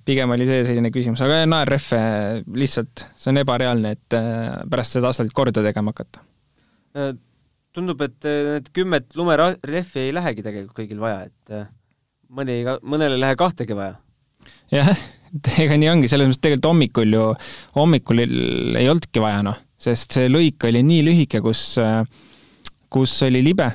pigem 0.05 0.33
oli 0.35 0.47
see 0.47 0.63
selline 0.67 0.91
küsimus, 0.93 1.23
aga 1.23 1.43
naerrehve 1.49 1.99
lihtsalt, 2.59 3.05
see 3.17 3.31
on 3.33 3.41
ebareaalne, 3.41 3.93
et 3.97 4.17
äh, 4.17 4.61
pärast 4.69 4.97
seda 4.97 5.09
asfaltit 5.09 5.35
korda 5.35 5.63
tegema 5.65 5.93
hakata. 5.95 6.23
Äh, 6.99 7.13
tundub, 7.75 8.03
et 8.05 8.29
äh, 8.29 8.57
need 8.57 8.69
kümmet 8.75 9.15
lumerehvi 9.17 10.07
ei 10.07 10.15
lähegi 10.15 10.45
tegelikult 10.45 10.83
kõigil 10.83 11.01
vaja, 11.01 11.25
et 11.29 11.57
mõni, 12.33 12.61
mõnel 12.83 13.17
ei 13.17 13.23
lähe 13.23 13.39
kahtegi 13.39 13.77
vaja. 13.77 13.95
jah, 14.73 14.91
ega 15.63 15.79
nii 15.79 15.89
ongi, 15.95 16.11
selles 16.11 16.29
mõttes 16.29 16.43
tegelikult 16.43 16.69
hommikul 16.69 17.17
ju, 17.17 17.29
hommikul 17.79 18.25
ei 18.25 18.91
olnudki 18.91 19.23
vaja, 19.23 19.41
noh, 19.47 19.57
sest 19.81 20.19
see 20.19 20.29
lõik 20.29 20.67
oli 20.69 20.83
nii 20.85 21.07
lühike, 21.07 21.41
kus 21.43 21.63
äh, 21.81 22.03
kus 22.93 23.15
oli 23.27 23.41
libe 23.45 23.71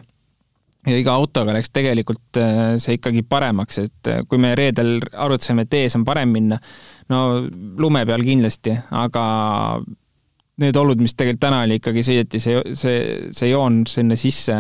ja 0.88 0.96
iga 0.96 1.14
autoga 1.18 1.54
läks 1.56 1.72
tegelikult 1.74 2.38
äh, 2.40 2.76
see 2.80 2.98
ikkagi 2.98 3.24
paremaks, 3.28 3.80
et 3.82 4.10
äh, 4.10 4.22
kui 4.28 4.40
me 4.40 4.54
reedel 4.58 4.98
arutasime, 5.12 5.66
et 5.66 5.78
ees 5.80 5.96
on 5.98 6.06
parem 6.08 6.32
minna, 6.34 6.58
no 7.12 7.22
lume 7.80 8.04
peal 8.08 8.24
kindlasti, 8.24 8.76
aga 8.96 9.24
need 10.62 10.78
olud, 10.78 11.00
mis 11.02 11.14
tegelikult 11.14 11.42
täna 11.44 11.62
oli, 11.66 11.78
ikkagi 11.78 12.04
sõideti 12.06 12.40
see, 12.42 12.62
see, 12.78 13.02
see 13.34 13.50
joon 13.52 13.84
sinna 13.90 14.16
sisse, 14.18 14.54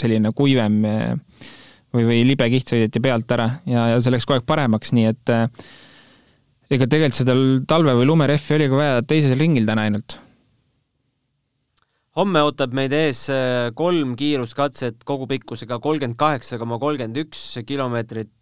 selline 0.00 0.32
kuivem 0.36 0.78
või, 0.84 2.04
või 2.04 2.20
libe 2.28 2.48
kiht 2.52 2.72
sõideti 2.72 3.02
pealt 3.04 3.34
ära 3.36 3.50
ja, 3.68 3.90
ja 3.92 3.98
see 4.00 4.14
läks 4.14 4.28
kogu 4.28 4.40
aeg 4.40 4.46
paremaks, 4.48 4.94
nii 4.96 5.10
et 5.10 5.34
äh, 5.34 5.48
ega 6.72 6.88
tegelikult 6.88 7.20
seda 7.20 7.36
talve- 7.68 7.96
või 7.98 8.08
lumerehvi 8.08 8.56
oli 8.58 8.70
ka 8.70 8.80
vaja 8.80 9.02
teisel 9.08 9.36
ringil 9.40 9.68
täna 9.68 9.88
ainult. 9.88 10.18
Homme 12.18 12.42
ootab 12.46 12.74
meid 12.76 12.92
ees 12.94 13.26
äh, 13.32 13.70
kolm 13.74 14.16
kiiruskatset 14.18 15.04
kogupikkusega 15.04 15.80
kolmkümmend 15.82 16.18
kaheksa 16.20 16.58
koma 16.62 16.78
kolmkümmend 16.82 17.22
üks 17.26 17.46
kilomeetrit. 17.66 18.34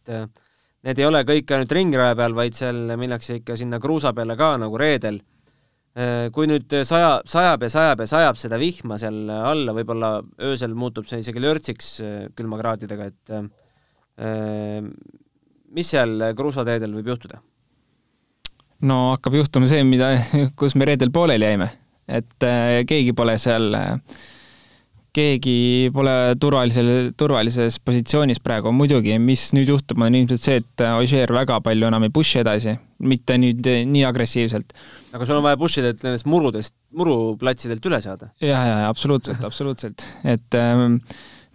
Need 0.82 0.98
ei 0.98 1.06
ole 1.06 1.20
kõik 1.22 1.52
ainult 1.54 1.72
ringraja 1.72 2.16
peal, 2.18 2.34
vaid 2.34 2.56
seal 2.58 2.96
minnakse 2.98 3.38
ikka 3.38 3.54
sinna 3.56 3.78
kruusa 3.80 4.10
peale 4.16 4.34
ka 4.36 4.56
nagu 4.58 4.80
reedel 4.80 5.20
Äh, 5.92 6.30
kui 6.32 6.46
nüüd 6.48 6.72
saja, 6.88 7.18
sajab 7.28 7.66
ja 7.66 7.68
sajab 7.68 8.00
ja 8.00 8.08
sajab 8.08 8.38
seda 8.40 8.56
vihma 8.56 8.96
seal 8.96 9.26
alla, 9.28 9.74
võib-olla 9.76 10.14
öösel 10.40 10.72
muutub 10.72 11.04
see 11.04 11.20
isegi 11.20 11.42
lörtsiks 11.44 11.88
äh, 12.00 12.14
külmakraadidega, 12.32 13.08
et 13.12 13.32
äh, 13.36 14.86
mis 15.76 15.92
seal 15.92 16.32
kruusateedel 16.38 16.96
võib 16.96 17.12
juhtuda? 17.12 17.42
no 18.88 18.96
hakkab 19.10 19.36
juhtuma 19.36 19.68
see, 19.68 19.84
mida, 19.84 20.14
kus 20.58 20.78
me 20.80 20.88
reedel 20.88 21.12
pooleli 21.12 21.50
jäime, 21.50 21.68
et 22.08 22.46
keegi 22.88 23.12
pole 23.16 23.36
seal, 23.38 23.76
keegi 25.12 25.90
pole 25.94 26.16
turvalisel, 26.40 27.12
turvalises 27.18 27.76
positsioonis 27.84 28.40
praegu, 28.42 28.72
muidugi, 28.74 29.18
mis 29.22 29.50
nüüd 29.56 29.74
juhtub, 29.74 30.00
on 30.02 30.16
ilmselt 30.18 30.42
see, 30.42 30.62
et 30.62 30.86
Ožeer 30.96 31.32
väga 31.36 31.60
palju 31.64 31.90
enam 31.90 32.08
ei 32.08 32.14
push'i 32.14 32.40
edasi, 32.42 32.74
mitte 33.02 33.38
nüüd 33.40 33.68
nii 33.92 34.04
agressiivselt 34.08 34.74
aga 35.12 35.28
sul 35.28 35.38
on 35.38 35.44
vaja 35.44 35.58
bushidelt 35.60 36.02
nendest 36.06 36.26
murudest, 36.30 36.74
muruplatsidelt 36.96 37.84
üle 37.88 38.00
saada. 38.04 38.32
ja, 38.40 38.62
ja 38.68 38.88
absoluutselt, 38.88 39.44
absoluutselt, 39.44 40.06
et 40.24 40.56
ähm, 40.58 40.98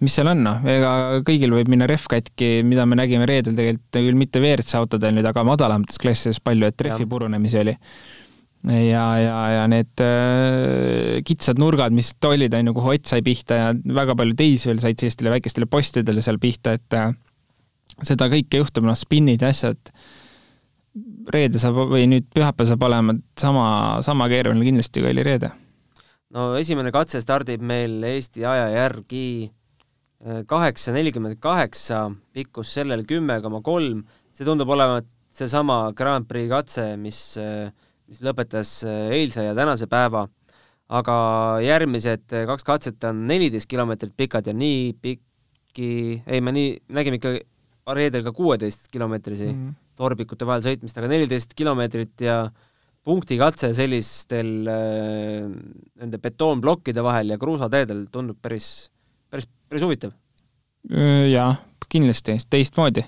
mis 0.04 0.14
seal 0.14 0.30
on, 0.30 0.44
noh, 0.46 0.62
ega 0.70 0.92
kõigil 1.26 1.56
võib 1.56 1.72
minna 1.74 1.88
rehv 1.90 2.06
katki, 2.12 2.62
mida 2.68 2.86
me 2.90 3.00
nägime 3.00 3.26
reedel 3.30 3.58
tegelikult 3.58 3.98
küll 3.98 4.20
mitte 4.20 4.42
WRC 4.44 4.78
autodel 4.82 5.18
nüüd, 5.18 5.28
aga 5.30 5.46
madalamates 5.48 5.98
klassides 6.02 6.42
palju, 6.44 6.70
et 6.70 6.86
rehvi 6.88 7.10
purunemisi 7.10 7.62
oli. 7.64 7.74
Ja, 8.66 9.06
ja, 9.22 9.38
ja 9.54 9.64
need 9.70 10.02
äh, 10.04 11.20
kitsad 11.28 11.60
nurgad, 11.62 11.94
mis 11.96 12.14
olid, 12.26 12.54
on 12.58 12.72
ju, 12.72 12.76
kuhu 12.78 12.94
Ott 12.96 13.10
sai 13.10 13.24
pihta 13.26 13.60
ja 13.60 13.72
väga 13.74 14.16
palju 14.18 14.36
teisi 14.38 14.72
veel 14.72 14.82
said 14.84 15.00
sellistele 15.00 15.34
väikestele 15.36 15.70
postidele 15.70 16.24
seal 16.26 16.40
pihta, 16.42 16.76
et 16.78 16.98
äh, 16.98 17.12
seda 18.06 18.30
kõike 18.32 18.62
juhtub, 18.62 18.88
noh, 18.88 18.98
spinnid 18.98 19.44
ja 19.46 19.52
asjad 19.54 19.92
reede 21.34 21.60
saab 21.62 21.92
või 21.92 22.08
nüüd 22.10 22.28
pühapäev 22.34 22.70
saab 22.72 22.86
olema 22.88 23.16
sama, 23.40 23.68
sama 24.06 24.28
keeruline 24.32 24.66
kindlasti, 24.66 25.04
kui 25.04 25.12
oli 25.12 25.26
reede. 25.28 25.52
no 26.34 26.54
esimene 26.60 26.92
katse 26.92 27.22
stardib 27.24 27.62
meil 27.62 28.02
Eesti 28.04 28.46
aja 28.46 28.70
järgi 28.74 29.28
äh, 29.48 30.42
kaheksa 30.50 30.96
nelikümmend 30.96 31.40
kaheksa, 31.44 32.08
pikkus 32.34 32.74
sellel 32.80 33.06
kümme 33.08 33.40
koma 33.44 33.62
kolm, 33.62 34.04
see 34.32 34.48
tundub 34.48 34.70
olevat 34.74 35.08
seesama 35.38 35.92
Grand 35.96 36.26
Prix 36.28 36.50
katse, 36.50 36.88
mis, 36.98 37.20
äh, 37.38 37.70
mis 38.08 38.22
lõpetas 38.24 38.80
äh, 38.88 39.12
eilse 39.20 39.46
ja 39.46 39.56
tänase 39.58 39.90
päeva, 39.92 40.28
aga 40.88 41.16
järgmised 41.64 42.30
kaks 42.48 42.64
katset 42.64 43.04
on 43.10 43.26
neliteist 43.28 43.68
kilomeetrit 43.68 44.16
pikad 44.18 44.48
ja 44.48 44.54
nii 44.56 44.94
pikki, 45.02 45.90
ei, 46.24 46.40
me 46.42 46.54
nii, 46.56 46.78
nägime 46.96 47.20
ikka 47.20 47.36
reedel 47.98 48.24
ka 48.24 48.32
kuueteist 48.36 48.88
kilomeetrisi 48.92 49.52
mm 49.52 49.60
-hmm 49.60 49.76
torbikute 49.98 50.48
vahel 50.48 50.64
sõitmist, 50.66 50.98
aga 51.00 51.10
neliteist 51.12 51.56
kilomeetrit 51.58 52.26
ja 52.26 52.38
punktikatse 53.08 53.72
sellistel 53.76 54.52
äh, 54.70 55.48
nende 56.02 56.20
betoonplokkide 56.22 57.04
vahel 57.06 57.34
ja 57.34 57.40
kruusateedel 57.42 58.06
tundub 58.14 58.40
päris, 58.44 58.90
päris, 59.32 59.48
päris 59.70 59.86
huvitav. 59.88 60.14
jaa, 61.32 61.50
kindlasti, 61.90 62.38
teistmoodi. 62.50 63.06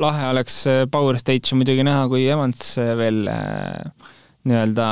Lahe 0.00 0.30
oleks 0.32 0.62
äh, 0.70 0.84
Power 0.90 1.18
Stage'i 1.20 1.58
muidugi 1.58 1.84
näha, 1.86 2.06
kui 2.12 2.24
Evans 2.30 2.74
äh, 2.80 2.94
veel 2.98 3.28
äh, 3.30 4.08
nii-öelda 4.48 4.88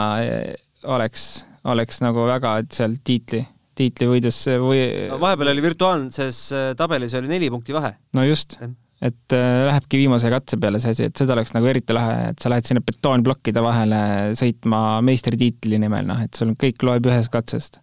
oleks, 0.93 1.27
oleks 1.69 2.01
nagu 2.05 2.27
väga 2.29 2.59
seal 2.73 2.97
tiitli, 3.05 3.43
tiitlivõidus 3.79 4.45
või 4.63 4.85
no, 5.11 5.19
vahepeal 5.23 5.53
oli 5.53 5.65
virtuaalses 5.65 6.47
tabelis 6.79 7.17
oli 7.19 7.31
neli 7.31 7.51
punkti 7.53 7.77
vahe. 7.77 7.95
no 8.17 8.25
just, 8.25 8.57
et 9.03 9.35
äh, 9.35 9.67
lähebki 9.67 9.99
viimase 10.05 10.31
katse 10.31 10.59
peale 10.63 10.81
see 10.83 10.95
asi, 10.95 11.07
et 11.11 11.19
seda 11.19 11.35
oleks 11.35 11.55
nagu 11.57 11.67
eriti 11.69 11.95
lahe, 11.97 12.33
et 12.33 12.43
sa 12.43 12.53
lähed 12.53 12.69
sinna 12.69 12.83
betoonplokkide 12.87 13.65
vahele 13.65 14.03
sõitma 14.39 15.01
meistritiitli 15.05 15.81
nimel, 15.83 16.07
noh, 16.09 16.21
et 16.23 16.39
sul 16.39 16.55
kõik 16.59 16.85
loeb 16.87 17.09
ühest 17.11 17.33
katsest. 17.33 17.81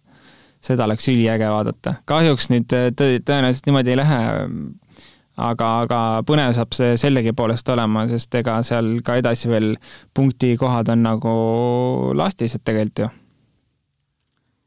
seda 0.60 0.84
oleks 0.84 1.06
üliäge 1.08 1.48
vaadata. 1.48 1.94
kahjuks 2.08 2.50
nüüd 2.52 2.68
tõenäoliselt 2.68 3.68
niimoodi 3.68 3.94
ei 3.94 4.00
lähe, 4.00 4.18
aga, 5.40 5.70
aga 5.86 6.00
põnev 6.28 6.52
saab 6.56 6.76
see 6.76 6.98
sellegipoolest 7.00 7.68
olema, 7.74 8.06
sest 8.10 8.34
ega 8.40 8.58
seal 8.66 8.98
ka 9.06 9.18
edasi 9.20 9.50
veel 9.52 9.72
punktikohad 10.16 10.92
on 10.92 11.06
nagu 11.06 11.32
lahtised 12.18 12.64
tegelikult 12.64 13.06
ju. 13.06 13.08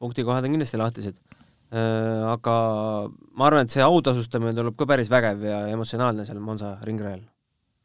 punktikohad 0.04 0.44
on 0.44 0.58
kindlasti 0.58 0.82
lahtised 0.82 1.22
Äh, 1.74 2.22
aga 2.30 2.56
ma 3.34 3.48
arvan, 3.48 3.66
et 3.66 3.74
see 3.74 3.82
autasustamine 3.82 4.54
tuleb 4.54 4.76
ka 4.78 4.86
päris 4.86 5.08
vägev 5.10 5.42
ja 5.48 5.64
emotsionaalne 5.74 6.26
seal 6.28 6.38
Monza 6.38 6.76
ringrajal. 6.86 7.24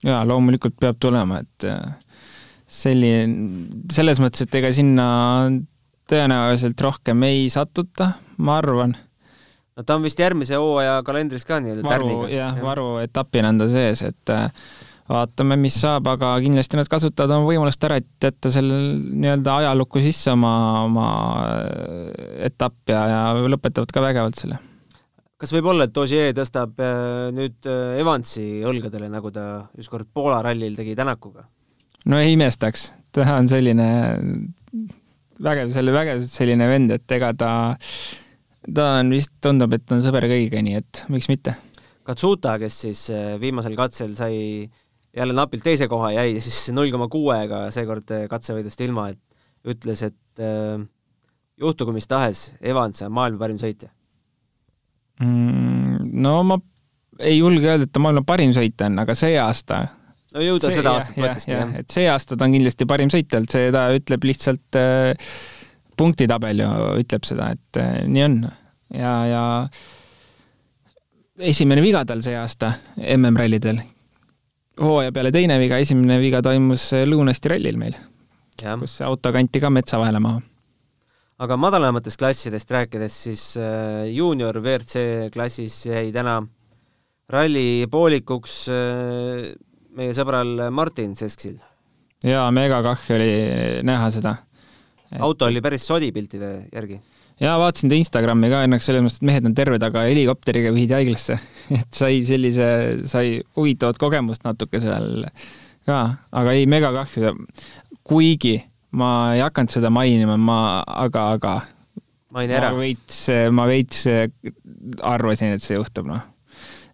jaa, 0.04 0.20
loomulikult 0.28 0.76
peab 0.78 0.98
tulema, 1.00 1.40
et 1.40 1.64
äh, 1.64 2.20
selline, 2.68 3.78
selles 3.92 4.20
mõttes, 4.20 4.44
et 4.44 4.58
ega 4.60 4.74
sinna 4.76 5.06
tõenäoliselt 6.08 6.84
rohkem 6.84 7.24
ei 7.30 7.48
satuta, 7.52 8.12
ma 8.44 8.58
arvan. 8.60 8.92
No 9.78 9.86
ta 9.86 9.96
on 9.96 10.04
vist 10.06 10.20
järgmise 10.20 10.58
hooaja 10.58 10.98
kalendris 11.06 11.46
ka 11.48 11.60
nii-öelda 11.62 11.86
tärniga. 11.86 12.28
jah, 12.32 12.60
varuetapina 12.62 13.52
on 13.54 13.62
ta 13.62 13.68
sees, 13.72 14.02
et 14.10 14.32
äh, 14.34 14.48
vaatame, 15.08 15.58
mis 15.62 15.76
saab, 15.80 16.10
aga 16.10 16.34
kindlasti 16.44 16.80
nad 16.80 16.90
kasutavad 16.90 17.36
oma 17.38 17.48
võimalust 17.48 17.84
ära, 17.88 18.00
et 18.02 18.28
jätta 18.28 18.52
selle 18.52 18.80
nii-öelda 18.98 19.58
ajalukku 19.62 20.02
sisse 20.04 20.34
oma, 20.34 20.54
oma 20.88 21.10
äh, 21.46 22.24
etapp 22.50 22.94
ja, 22.94 23.04
ja 23.12 23.22
lõpetavad 23.54 23.94
ka 23.94 24.04
vägevalt 24.04 24.42
selle. 24.42 24.58
kas 25.38 25.54
võib 25.54 25.70
olla, 25.70 25.86
et 25.86 26.02
Ogier 26.02 26.34
tõstab 26.36 26.82
äh, 26.82 27.28
nüüd 27.36 27.70
Evansi 28.02 28.48
õlgadele, 28.66 29.10
nagu 29.14 29.30
ta 29.34 29.48
ükskord 29.78 30.10
Poola 30.12 30.42
rallil 30.44 30.76
tegi 30.78 30.98
Tänakuga? 30.98 31.46
no 32.08 32.18
ei 32.18 32.34
imestaks, 32.34 32.90
ta 33.14 33.30
on 33.38 33.46
selline 33.50 33.88
vägev, 35.44 35.70
selle 35.74 35.94
vägev 35.94 36.24
selline 36.30 36.68
vend, 36.70 36.94
et 36.98 37.14
ega 37.18 37.32
ta, 37.38 37.50
ta 38.74 38.86
on 39.00 39.12
vist, 39.14 39.27
tundub, 39.44 39.72
et 39.76 39.94
on 39.94 40.04
sõber 40.04 40.28
kõigiga, 40.30 40.62
nii 40.64 40.78
et 40.82 41.04
miks 41.12 41.30
mitte 41.32 41.56
Katsuta, 42.08 42.54
kes 42.56 42.76
siis 42.86 43.00
viimasel 43.40 43.74
katsel 43.76 44.14
sai 44.16 44.38
jälle 45.16 45.32
napilt 45.32 45.64
teise 45.64 45.88
koha 45.88 46.12
jäi 46.16 46.38
siis 46.44 46.68
null 46.74 46.92
koma 46.92 47.08
kuuega 47.12 47.66
seekord 47.74 48.10
äh, 48.14 48.26
katsevõidust 48.30 48.80
ilma, 48.84 49.08
et 49.12 49.68
ütles, 49.68 50.02
et 50.06 50.42
äh, 50.42 50.80
juhtugu 51.60 51.94
mis 51.96 52.08
tahes, 52.10 52.48
Evans 52.60 53.02
on 53.06 53.14
maailma 53.14 53.42
parim 53.42 53.60
sõitja 53.60 53.90
mm,. 55.24 56.10
no 56.22 56.40
ma 56.46 56.58
ei 57.18 57.40
julge 57.40 57.66
öelda, 57.66 57.88
et 57.88 57.94
ta 57.94 58.02
maailma 58.02 58.24
parim 58.26 58.54
sõitja 58.56 58.90
on, 58.90 59.00
aga 59.04 59.16
see 59.18 59.38
aasta 59.42 59.82
no 60.34 60.44
ju 60.44 60.58
ta 60.62 60.72
seda 60.74 60.94
aastat 60.98 61.18
mõtleski, 61.18 61.54
jah. 61.56 61.76
et 61.82 61.94
see 61.94 62.08
aasta 62.10 62.36
ta 62.36 62.46
on 62.46 62.58
kindlasti 62.58 62.88
parim 62.88 63.12
sõitja, 63.12 63.42
et 63.42 63.58
seda 63.58 63.88
ütleb 63.96 64.28
lihtsalt 64.28 64.78
äh, 64.78 65.32
punktitabel 65.98 66.62
ju 66.62 66.72
ütleb 67.02 67.26
seda, 67.26 67.52
et 67.56 67.80
äh, 67.82 68.02
nii 68.06 68.26
on. 68.28 68.40
Ja, 68.94 69.12
ja 69.28 69.44
esimene 71.38 71.82
viga 71.84 72.04
tal 72.08 72.22
see 72.24 72.36
aasta 72.38 72.72
MM-rallidel 72.98 73.80
hooaja 74.82 75.12
peale 75.14 75.32
teine 75.34 75.58
viga, 75.60 75.78
esimene 75.82 76.18
viga 76.22 76.40
toimus 76.44 76.90
Lõuna-Eesti 77.08 77.52
rallil 77.52 77.78
meil, 77.80 77.96
kus 78.58 79.00
auto 79.06 79.32
kanti 79.34 79.62
ka 79.62 79.70
metsa 79.74 80.00
vahele 80.00 80.20
maha. 80.22 80.42
aga 81.38 81.56
madalamatest 81.56 82.18
klassidest 82.18 82.70
rääkides, 82.70 83.22
siis 83.24 83.42
äh, 83.56 84.06
juunior 84.10 84.58
WRC 84.58 85.30
klassis 85.34 85.84
jäi 85.86 86.10
täna 86.14 86.40
ralli 87.30 87.86
poolikuks 87.90 88.58
äh, 88.72 89.52
meie 89.98 90.14
sõbral 90.14 90.70
Martin 90.70 91.14
Sesksil. 91.16 91.58
jaa, 92.24 92.50
megakahju 92.50 93.16
oli 93.18 93.30
näha 93.86 94.10
seda 94.14 94.36
auto 95.18 95.46
oli 95.46 95.62
päris 95.64 95.86
sodi 95.86 96.10
piltide 96.12 96.68
järgi 96.72 97.00
ja 97.40 97.54
vaatasin 97.60 97.92
ta 97.92 97.98
Instagrami 97.98 98.50
ka 98.52 98.64
õnneks 98.66 98.88
selles 98.88 99.04
mõttes, 99.04 99.20
et 99.20 99.28
mehed 99.30 99.48
on 99.48 99.54
terved, 99.56 99.84
aga 99.84 100.04
helikopteriga 100.08 100.72
viidi 100.74 100.96
haiglasse 100.96 101.38
et 101.80 101.88
sai 101.94 102.20
sellise, 102.26 102.68
sai 103.10 103.38
huvitavat 103.58 104.00
kogemust 104.00 104.46
natuke 104.46 104.80
seal 104.82 105.26
ka, 105.88 106.00
aga 106.36 106.54
ei, 106.56 106.66
megakahju. 106.70 107.34
kuigi 108.08 108.58
ma 108.98 109.34
ei 109.36 109.42
hakanud 109.44 109.72
seda 109.72 109.90
mainima, 109.92 110.38
ma, 110.40 110.60
aga, 110.88 111.28
aga 111.36 111.54
maini 112.34 112.56
ära. 112.56 112.72
ma 112.72 112.82
veits, 112.82 113.20
ma 113.52 113.66
veits 113.68 114.04
arvasin, 115.04 115.54
et 115.56 115.64
see 115.64 115.78
juhtub, 115.78 116.08
noh. 116.10 116.24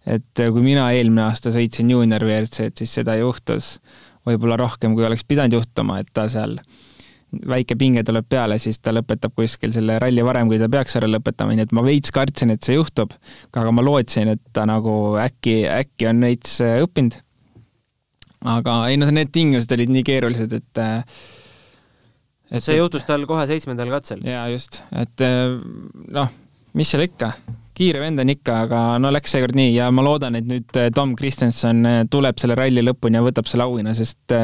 et 0.07 0.45
kui 0.45 0.65
mina 0.65 0.89
eelmine 0.95 1.27
aasta 1.29 1.53
sõitsin 1.55 1.91
juunior 1.95 2.27
WRC-d, 2.27 2.75
siis 2.83 2.99
seda 3.01 3.17
juhtus 3.21 3.77
võib-olla 4.25 4.59
rohkem, 4.61 4.95
kui 4.97 5.07
oleks 5.07 5.27
pidanud 5.29 5.59
juhtuma, 5.59 6.01
et 6.03 6.11
ta 6.17 6.27
seal 6.33 6.59
väike 7.49 7.77
pinge 7.79 8.05
tuleb 8.07 8.27
peale, 8.31 8.59
siis 8.63 8.79
ta 8.83 8.93
lõpetab 8.95 9.35
kuskil 9.37 9.73
selle 9.75 9.99
ralli 10.03 10.25
varem, 10.27 10.51
kui 10.51 10.61
ta 10.61 10.69
peaks 10.73 10.99
ära 11.01 11.09
lõpetama, 11.11 11.57
nii 11.57 11.67
et 11.67 11.75
ma 11.77 11.85
veits 11.87 12.13
kartsin, 12.15 12.55
et 12.55 12.67
see 12.67 12.79
juhtub, 12.79 13.15
aga 13.55 13.73
ma 13.75 13.85
lootsin, 13.85 14.35
et 14.35 14.43
ta 14.57 14.67
nagu 14.69 15.15
äkki, 15.21 15.63
äkki 15.71 16.11
on 16.11 16.23
veits 16.25 16.59
äh, 16.65 16.79
õppinud. 16.85 17.19
aga 18.55 18.77
ei 18.93 19.01
no 19.01 19.09
need 19.09 19.33
tingimused 19.33 19.73
olid 19.73 19.93
nii 19.93 20.05
keerulised, 20.05 20.53
et 20.53 20.83
äh, 20.83 21.21
et 22.55 22.65
see 22.65 22.79
juhtus 22.79 23.07
tal 23.09 23.27
kohe 23.27 23.47
seitsmendal 23.51 23.93
katsel. 23.93 24.25
jaa, 24.25 24.49
just, 24.53 24.83
et 24.93 25.25
äh, 25.25 25.55
noh, 26.19 26.33
mis 26.75 26.91
seal 26.91 27.07
ikka, 27.07 27.33
kiire 27.75 28.03
vend 28.03 28.23
on 28.23 28.31
ikka, 28.31 28.59
aga 28.67 28.83
no 29.03 29.11
läks 29.15 29.33
seekord 29.35 29.57
nii 29.59 29.73
ja 29.75 29.89
ma 29.91 30.05
loodan, 30.07 30.37
et 30.39 30.47
nüüd 30.47 30.77
Tom 30.95 31.17
Kristjanson 31.19 32.07
tuleb 32.11 32.39
selle 32.39 32.55
ralli 32.59 32.85
lõpuni 32.85 33.19
ja 33.19 33.25
võtab 33.25 33.51
selle 33.51 33.67
auhinna, 33.67 33.95
sest 33.99 34.35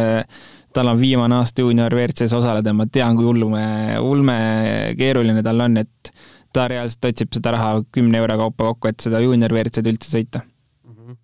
tal 0.75 0.91
on 0.93 1.01
viimane 1.01 1.35
aasta 1.41 1.65
juunior 1.65 1.95
WRC-s 1.95 2.35
osaleda 2.37 2.73
ma 2.77 2.87
tean, 2.87 3.17
kui 3.19 3.27
ulme, 3.27 3.65
ulme 4.01 4.37
keeruline 4.99 5.43
tal 5.47 5.65
on, 5.67 5.81
et 5.83 6.13
ta 6.55 6.67
reaalselt 6.71 7.11
otsib 7.11 7.33
seda 7.35 7.55
raha 7.57 7.73
kümne 7.95 8.19
euro 8.19 8.37
kaupa 8.45 8.71
kokku, 8.73 8.91
et 8.91 9.07
seda 9.07 9.23
juunior 9.23 9.53
WRC-d 9.55 9.93
üldse 9.93 10.11
sõita. 10.11 10.45
Mhm. 10.87 11.19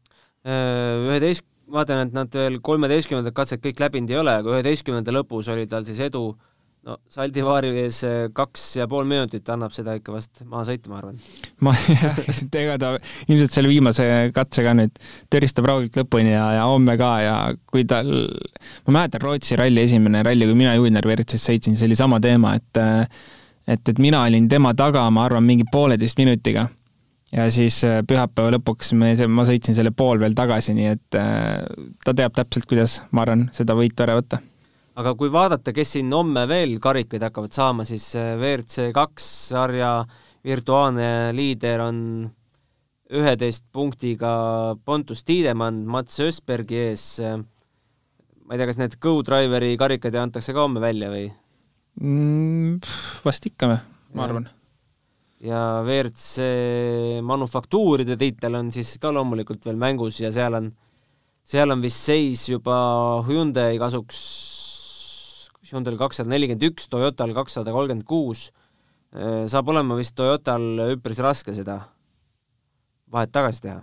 üheteist, 1.10 1.46
vaatan, 1.72 2.06
et 2.06 2.12
nad 2.14 2.34
veel 2.34 2.60
kolmeteistkümnendat 2.62 3.34
katset 3.34 3.62
kõik 3.62 3.80
läbinud 3.82 4.12
ei 4.12 4.20
ole, 4.20 4.36
aga 4.42 4.52
üheteistkümnenda 4.54 5.14
lõpus 5.14 5.50
oli 5.52 5.66
tal 5.70 5.86
siis 5.88 5.98
edu 6.06 6.28
no 6.86 6.96
Saldivaari 7.10 7.72
ees 7.82 7.98
eh, 8.06 8.16
kaks 8.34 8.64
ja 8.78 8.86
pool 8.90 9.06
minutit 9.08 9.48
annab 9.52 9.74
seda 9.74 9.96
ikka 9.98 10.14
vast 10.14 10.42
maha 10.46 10.66
sõita, 10.68 10.90
ma 10.90 11.00
arvan. 11.00 11.18
ma 11.66 11.74
jah, 11.90 12.20
ega 12.60 12.76
ta 12.82 12.92
ilmselt 13.26 13.56
selle 13.56 13.70
viimase 13.72 14.06
katsega 14.36 14.76
nüüd 14.78 15.00
tõristab 15.32 15.68
raugilt 15.70 15.98
lõpuni 15.98 16.32
ja, 16.34 16.46
ja 16.60 16.68
homme 16.70 16.96
ka 17.00 17.10
ja 17.24 17.36
kui 17.72 17.86
tal, 17.88 18.12
ma 18.86 19.00
mäletan 19.00 19.24
Rootsi 19.26 19.58
ralli 19.58 19.82
esimene 19.82 20.22
ralli, 20.26 20.48
kui 20.48 20.58
mina 20.58 20.76
juunior 20.78 21.10
WRC-s 21.10 21.50
sõitsin, 21.50 21.78
see 21.78 21.90
oli 21.90 21.98
sama 21.98 22.22
teema, 22.22 22.54
et 22.60 22.82
et, 23.66 23.82
et 23.82 23.98
mina 23.98 24.22
olin 24.22 24.46
tema 24.48 24.70
taga, 24.78 25.08
ma 25.10 25.24
arvan, 25.26 25.42
mingi 25.42 25.66
pooleteist 25.72 26.20
minutiga. 26.22 26.68
ja 27.34 27.48
siis 27.50 27.82
eh, 27.84 28.02
pühapäeva 28.06 28.54
lõpuks 28.54 28.94
me, 28.94 29.16
ma 29.26 29.46
sõitsin 29.48 29.74
selle 29.74 29.90
pool 29.90 30.22
veel 30.22 30.38
tagasi, 30.38 30.76
nii 30.78 30.92
et 30.94 31.16
ta 31.18 32.14
teab 32.14 32.36
täpselt, 32.36 32.68
kuidas, 32.70 33.00
ma 33.10 33.26
arvan, 33.26 33.48
seda 33.56 33.74
võitu 33.74 34.06
ära 34.06 34.20
võtta 34.20 34.38
aga 34.96 35.12
kui 35.18 35.28
vaadata, 35.32 35.74
kes 35.76 35.96
siin 35.96 36.12
homme 36.14 36.46
veel 36.48 36.78
karikaid 36.82 37.24
hakkavad 37.26 37.52
saama, 37.52 37.84
siis 37.88 38.08
äh, 38.16 38.34
WRC 38.38 38.90
kaks 38.96 39.28
sarja 39.52 39.90
virtuaalne 40.46 41.34
liider 41.36 41.82
on 41.84 41.98
üheteist 43.16 43.66
punktiga 43.74 44.30
Pontus 44.84 45.22
Tiidemann 45.26 45.84
Mats 45.86 46.18
Ösbergi 46.22 46.78
ees. 46.88 47.04
ma 47.20 48.54
ei 48.54 48.60
tea, 48.60 48.68
kas 48.70 48.78
need 48.80 48.96
Go-Driveri 49.02 49.76
karikad 49.78 50.16
antakse 50.18 50.54
ka 50.54 50.64
homme 50.64 50.82
välja 50.82 51.10
või 51.12 51.28
mm,? 52.00 52.80
vast 53.26 53.46
ikka 53.46 53.70
ma 53.70 54.24
arvan. 54.24 54.48
ja 55.42 55.82
WRC 55.86 57.22
manufaktuuride 57.26 58.18
tiitel 58.18 58.58
on 58.58 58.72
siis 58.74 58.96
ka 59.02 59.12
loomulikult 59.14 59.66
veel 59.66 59.78
mängus 59.78 60.18
ja 60.22 60.32
seal 60.34 60.58
on, 60.58 60.72
seal 61.46 61.74
on 61.74 61.84
vist 61.84 62.06
seis 62.10 62.48
juba 62.50 62.76
Hyundai 63.28 63.78
kasuks 63.82 64.24
Hyundai'l 65.66 65.98
kakssada 65.98 66.30
nelikümmend 66.30 66.68
üks, 66.70 66.86
Toyotal 66.92 67.34
kakssada 67.36 67.74
kolmkümmend 67.74 68.06
kuus, 68.06 68.48
äh, 69.14 69.44
saab 69.50 69.72
olema 69.72 69.98
vist 69.98 70.16
Toyotal 70.18 70.92
üpris 70.92 71.20
raske 71.24 71.54
seda 71.56 71.80
vahet 73.12 73.32
tagasi 73.34 73.66
teha. 73.66 73.80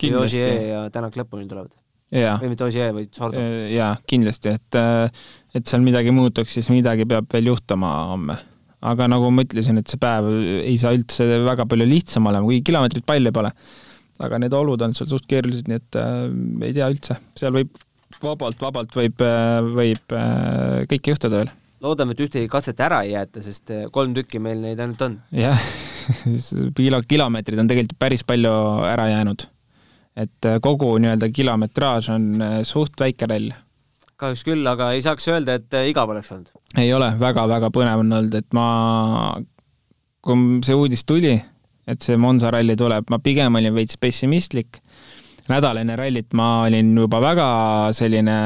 Ogier 0.00 0.54
ja 0.70 0.84
Tänak 0.92 1.18
lõpuni 1.18 1.48
tulevad. 1.48 1.74
või 2.40 2.48
mitte 2.50 2.64
Ogier, 2.64 2.94
vaid 2.96 3.12
Sordo. 3.14 3.38
Äh, 3.38 3.74
jaa, 3.76 3.92
kindlasti, 4.08 4.54
et 4.56 4.78
äh, 4.78 5.10
et 5.54 5.66
seal 5.66 5.84
midagi 5.84 6.14
muutuks, 6.14 6.56
siis 6.56 6.70
midagi 6.72 7.06
peab 7.06 7.28
veel 7.32 7.52
juhtuma 7.52 7.92
homme. 8.12 8.38
aga 8.80 9.06
nagu 9.12 9.28
ma 9.28 9.44
ütlesin, 9.44 9.76
et 9.76 9.92
see 9.92 10.00
päev 10.00 10.26
ei 10.64 10.78
saa 10.80 10.94
üldse 10.96 11.26
väga 11.44 11.66
palju 11.68 11.84
lihtsam 11.84 12.26
olema, 12.30 12.46
kuigi 12.48 12.64
kilomeetrit 12.70 13.04
palju 13.06 13.32
pole. 13.32 13.52
aga 14.20 14.38
need 14.38 14.52
olud 14.56 14.82
on 14.82 14.94
seal 14.96 15.08
suht 15.08 15.26
keerulised, 15.28 15.68
nii 15.68 15.80
et 15.80 16.00
äh, 16.00 16.26
ei 16.68 16.72
tea 16.76 16.88
üldse, 16.88 17.18
seal 17.36 17.52
võib 17.54 17.76
vabalt, 18.24 18.60
vabalt 18.60 18.96
võib, 18.96 19.22
võib 19.76 20.14
äh, 20.16 20.82
kõike 20.90 21.14
juhtuda 21.14 21.42
veel. 21.42 21.52
loodame, 21.84 22.16
et 22.16 22.24
ühtegi 22.26 22.50
katset 22.52 22.80
ära 22.84 23.02
ei 23.06 23.14
jäeta, 23.14 23.42
sest 23.44 23.72
äh, 23.74 23.86
kolm 23.92 24.14
tükki 24.16 24.40
meil 24.42 24.60
neid 24.62 24.80
ainult 24.80 25.02
on. 25.06 25.16
jah 25.36 25.60
kilo, 26.78 27.02
kilomeetrid 27.08 27.62
on 27.62 27.70
tegelikult 27.70 27.98
päris 28.00 28.24
palju 28.26 28.52
ära 28.88 29.08
jäänud. 29.12 29.46
et 30.16 30.48
äh, 30.48 30.60
kogu 30.62 30.92
nii-öelda 30.98 31.30
kilometraaž 31.34 32.10
on 32.16 32.30
suht 32.68 33.00
väike 33.00 33.28
rall. 33.30 33.54
kahjuks 34.20 34.44
küll, 34.44 34.66
aga 34.66 34.92
ei 34.96 35.04
saaks 35.04 35.30
öelda, 35.32 35.60
et 35.60 35.80
igav 35.88 36.10
oleks 36.12 36.32
olnud. 36.32 36.52
ei 36.78 36.92
ole 36.94 37.12
väga,, 37.14 37.46
väga-väga 37.46 37.72
põnev 37.74 38.04
on 38.04 38.18
olnud, 38.20 38.36
et 38.36 38.52
ma, 38.56 38.66
kui 40.20 40.60
see 40.66 40.76
uudis 40.76 41.06
tuli, 41.08 41.38
et 41.88 42.04
see 42.04 42.18
Monza 42.20 42.52
ralli 42.52 42.76
tuleb, 42.78 43.08
ma 43.10 43.18
pigem 43.22 43.56
olin 43.58 43.74
veits 43.74 43.96
pessimistlik 44.00 44.82
nädal 45.50 45.80
enne 45.80 45.96
rallit 45.98 46.34
ma 46.36 46.64
olin 46.66 46.92
juba 46.98 47.20
väga 47.22 47.48
selline 47.96 48.36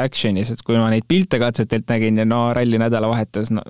action'is, 0.00 0.52
et 0.54 0.62
kui 0.66 0.78
ma 0.78 0.88
neid 0.92 1.06
pilte 1.08 1.40
katsetelt 1.42 1.88
nägin 1.90 2.20
ja 2.20 2.26
no 2.28 2.48
ralli 2.56 2.80
nädalavahetus, 2.80 3.52
no 3.54 3.64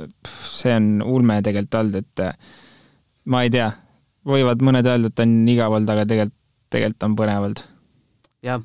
see 0.47 0.75
on 0.77 0.91
ulme 1.05 1.41
tegelikult 1.45 1.81
olnud, 1.81 1.99
et 2.03 2.25
ma 3.29 3.43
ei 3.47 3.53
tea, 3.55 3.71
võivad 4.29 4.63
mõned 4.65 4.87
öelda, 4.89 5.11
et 5.11 5.25
on 5.25 5.35
igav 5.51 5.75
olnud, 5.77 5.93
aga 5.95 6.07
tegelikult, 6.09 6.39
tegelikult 6.73 7.09
on 7.09 7.19
põnev 7.19 7.49
olnud. 7.49 7.67
jah, 8.45 8.63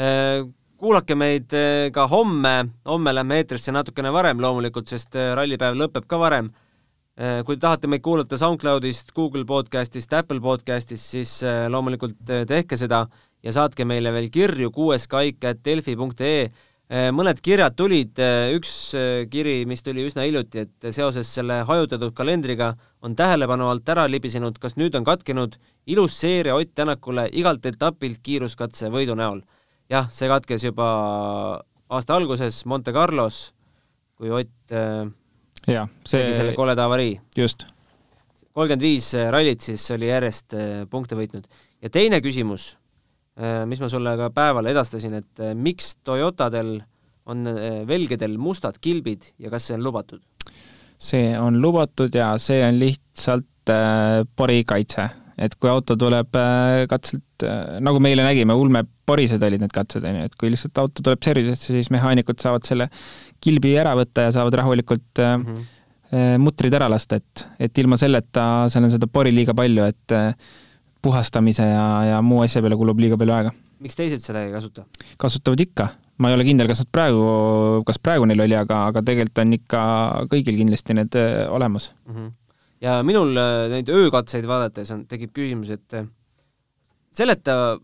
äh, 0.00 0.44
kuulake 0.80 1.16
meid 1.18 1.56
äh, 1.56 1.88
ka 1.94 2.06
homme, 2.10 2.54
homme 2.86 3.14
lähme 3.16 3.40
eetrisse 3.40 3.74
natukene 3.74 4.12
varem 4.14 4.40
loomulikult, 4.42 4.88
sest 4.92 5.16
äh, 5.16 5.32
rallipäev 5.38 5.78
lõpeb 5.78 6.08
ka 6.10 6.20
varem. 6.20 6.52
Äh, 6.52 6.65
kui 7.16 7.56
te 7.56 7.62
tahate 7.62 7.88
meid 7.88 8.02
kuulata 8.04 8.36
SoundCloudist, 8.36 9.14
Google 9.16 9.46
podcastist, 9.48 10.12
Apple 10.12 10.40
podcastist, 10.44 11.06
siis 11.14 11.38
äh, 11.48 11.64
loomulikult 11.72 12.18
äh, 12.28 12.42
tehke 12.48 12.76
seda 12.76 13.06
ja 13.40 13.54
saatke 13.56 13.86
meile 13.88 14.12
veel 14.12 14.28
kirju 14.32 14.68
kuueskaik.delfi.ee. 14.74 16.48
mõned 17.16 17.40
kirjad 17.42 17.74
tulid, 17.74 18.20
üks 18.54 18.70
kiri, 19.30 19.64
mis 19.66 19.82
tuli 19.82 20.04
üsna 20.06 20.22
hiljuti, 20.22 20.62
et 20.66 20.86
seoses 20.94 21.26
selle 21.34 21.56
hajutatud 21.66 22.12
kalendriga 22.14 22.68
on 23.02 23.16
tähelepanu 23.18 23.66
alt 23.72 23.88
ära 23.90 24.04
libisenud, 24.06 24.60
kas 24.62 24.76
nüüd 24.78 24.94
on 24.94 25.02
katkenud 25.06 25.56
ilus 25.90 26.20
seeria 26.20 26.54
Ott 26.54 26.76
Tänakule 26.78 27.26
igalt 27.32 27.66
etapilt 27.66 28.22
kiiruskatse 28.22 28.92
võidu 28.94 29.18
näol. 29.18 29.42
jah, 29.90 30.06
see 30.10 30.28
katkes 30.28 30.62
juba 30.68 30.86
aasta 31.90 32.14
alguses 32.14 32.64
Monte 32.66 32.92
Carlos, 32.92 33.52
kui 34.14 34.30
Ott 34.30 34.76
jaa, 35.70 35.86
see 36.06 36.22
tegi 36.22 36.38
selle 36.40 36.54
koleda 36.58 36.86
avarii. 36.86 37.16
just. 37.36 37.66
kolmkümmend 38.56 38.82
viis 38.82 39.12
äh, 39.14 39.30
rallit 39.32 39.64
siis 39.64 39.84
oli 39.94 40.10
järjest 40.10 40.56
äh, 40.56 40.84
punkte 40.90 41.18
võitnud. 41.18 41.48
ja 41.82 41.90
teine 41.92 42.20
küsimus, 42.24 42.74
äh, 43.40 43.64
mis 43.68 43.82
ma 43.82 43.90
sulle 43.92 44.16
ka 44.20 44.30
päeval 44.34 44.72
edastasin, 44.72 45.20
et 45.22 45.44
miks 45.54 45.96
Toyotadel 46.04 46.78
on 47.26 47.42
velgedel 47.88 48.36
mustad 48.38 48.76
kilbid 48.78 49.32
ja 49.42 49.50
kas 49.50 49.66
see 49.66 49.74
on 49.74 49.82
lubatud? 49.82 50.22
see 50.98 51.36
on 51.38 51.60
lubatud 51.60 52.14
ja 52.14 52.32
see 52.40 52.62
on 52.64 52.78
lihtsalt 52.80 53.72
äh, 53.72 54.24
porikaitse, 54.36 55.08
et 55.38 55.56
kui 55.60 55.70
auto 55.70 55.96
tuleb 55.98 56.36
äh, 56.38 56.84
katselt 56.90 57.44
äh,, 57.44 57.78
nagu 57.84 58.00
me 58.00 58.12
eile 58.12 58.24
nägime, 58.26 58.56
ulmeporised 59.06 59.42
olid 59.42 59.62
need 59.62 59.72
katsed, 59.72 60.04
on 60.04 60.18
ju, 60.18 60.26
et 60.26 60.34
kui 60.38 60.50
lihtsalt 60.50 60.78
auto 60.82 61.02
tuleb 61.02 61.22
servicesse, 61.22 61.72
siis 61.72 61.90
mehaanikud 61.90 62.38
saavad 62.40 62.66
selle 62.66 62.88
kilbi 63.40 63.76
ära 63.78 63.94
võtta 63.96 64.26
ja 64.26 64.32
saavad 64.34 64.54
rahulikult 64.58 65.20
mm 65.22 65.44
-hmm. 65.44 66.38
mutrid 66.38 66.74
ära 66.74 66.88
lasta, 66.88 67.16
et, 67.16 67.46
et 67.58 67.78
ilma 67.78 67.96
selleta 67.96 68.68
seal 68.68 68.84
on 68.84 68.90
seda 68.90 69.06
pori 69.06 69.32
liiga 69.32 69.54
palju, 69.54 69.84
et 69.84 70.12
äh, 70.12 70.34
puhastamise 71.02 71.62
ja, 71.62 72.04
ja 72.04 72.22
muu 72.22 72.42
asja 72.42 72.62
peale 72.62 72.76
kulub 72.76 72.98
liiga 72.98 73.16
palju 73.16 73.32
aega. 73.32 73.52
miks 73.80 73.94
teised 73.94 74.22
seda 74.22 74.42
ei 74.42 74.52
kasuta? 74.52 74.84
kasutavad 75.18 75.60
ikka, 75.60 75.88
ma 76.18 76.30
ei 76.30 76.34
ole 76.34 76.44
kindel, 76.44 76.66
kas 76.66 76.80
nad 76.80 76.90
praegu, 76.90 77.82
kas 77.86 77.98
praegu 77.98 78.26
neil 78.26 78.40
oli, 78.40 78.56
aga, 78.56 78.86
aga 78.90 79.02
tegelikult 79.02 79.38
on 79.38 79.52
ikka 79.52 79.80
kõigil 80.30 80.56
kindlasti 80.56 80.94
need 80.94 81.18
olemas 81.48 81.92
mm. 82.06 82.14
-hmm. 82.14 82.30
ja 82.80 83.02
minul 83.02 83.34
neid 83.70 83.88
öökatseid 83.88 84.46
vaadates 84.46 84.90
on, 84.90 85.06
tekib 85.06 85.30
küsimus, 85.32 85.70
et 85.70 86.06
seleta 87.12 87.78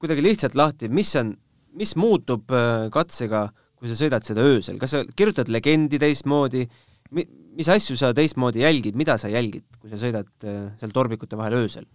kuidagi 0.00 0.24
lihtsalt 0.24 0.56
lahti, 0.58 0.90
mis 0.92 1.12
on, 1.20 1.32
mis 1.76 1.94
muutub 1.98 2.52
katsega 2.92 3.46
äh, 3.48 3.54
kui 3.76 3.90
sa 3.90 3.96
sõidad 3.98 4.26
seda 4.26 4.44
öösel, 4.46 4.80
kas 4.80 4.94
sa 4.94 5.02
kirjutad 5.16 5.50
legendi 5.52 6.00
teistmoodi, 6.00 6.64
mis 7.12 7.68
asju 7.72 7.96
sa 7.98 8.12
teistmoodi 8.16 8.64
jälgid, 8.64 8.96
mida 8.98 9.18
sa 9.20 9.30
jälgid, 9.32 9.66
kui 9.80 9.92
sa 9.92 10.00
sõidad 10.00 10.30
äh, 10.48 10.62
seal 10.80 10.94
torbikute 10.94 11.38
vahel 11.38 11.60
öösel? 11.62 11.86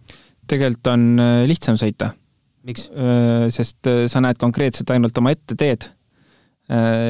tegelikult 0.50 0.92
on 0.92 1.08
äh, 1.22 1.42
lihtsam 1.50 1.78
sõita. 1.80 2.12
miks? 2.66 2.86
Sest 3.54 3.90
sa 4.10 4.22
näed 4.22 4.38
konkreetselt 4.38 4.90
ainult 4.94 5.18
oma 5.18 5.32
ette 5.34 5.56
teed. 5.58 5.88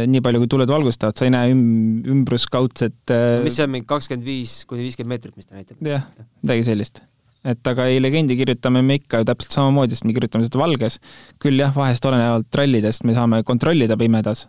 nii 0.09 0.23
palju, 0.25 0.41
kui 0.41 0.49
tuled 0.51 0.71
valgustavad, 0.73 1.15
sa 1.15 1.27
ei 1.29 1.35
näe 1.35 1.53
üm-, 1.53 2.01
ümbruskaudset 2.09 3.13
mis 3.45 3.59
see 3.59 3.67
on, 3.69 3.75
mingi 3.77 3.87
kakskümmend 3.87 4.25
viis 4.27 4.63
kuni 4.67 4.89
viiskümmend 4.89 5.13
meetrit, 5.13 5.37
mis 5.37 5.47
ta 5.47 5.61
näitab? 5.61 5.77
jah, 5.87 6.09
midagi 6.41 6.65
sellist 6.73 7.05
et 7.43 7.71
aga 7.73 7.89
ei, 7.91 7.99
legendi 8.03 8.37
kirjutame 8.39 8.83
me 8.87 8.99
ikka 9.01 9.23
ju 9.23 9.27
täpselt 9.29 9.57
samamoodi, 9.57 9.97
sest 9.97 10.07
me 10.07 10.15
kirjutame 10.15 10.47
seda 10.47 10.61
valges. 10.63 10.99
küll 11.43 11.59
jah, 11.59 11.73
vahest 11.75 12.05
olenevalt 12.07 12.59
rallidest 12.59 13.05
me 13.09 13.17
saame 13.17 13.43
kontrollida 13.47 13.99
pimedas. 13.99 14.47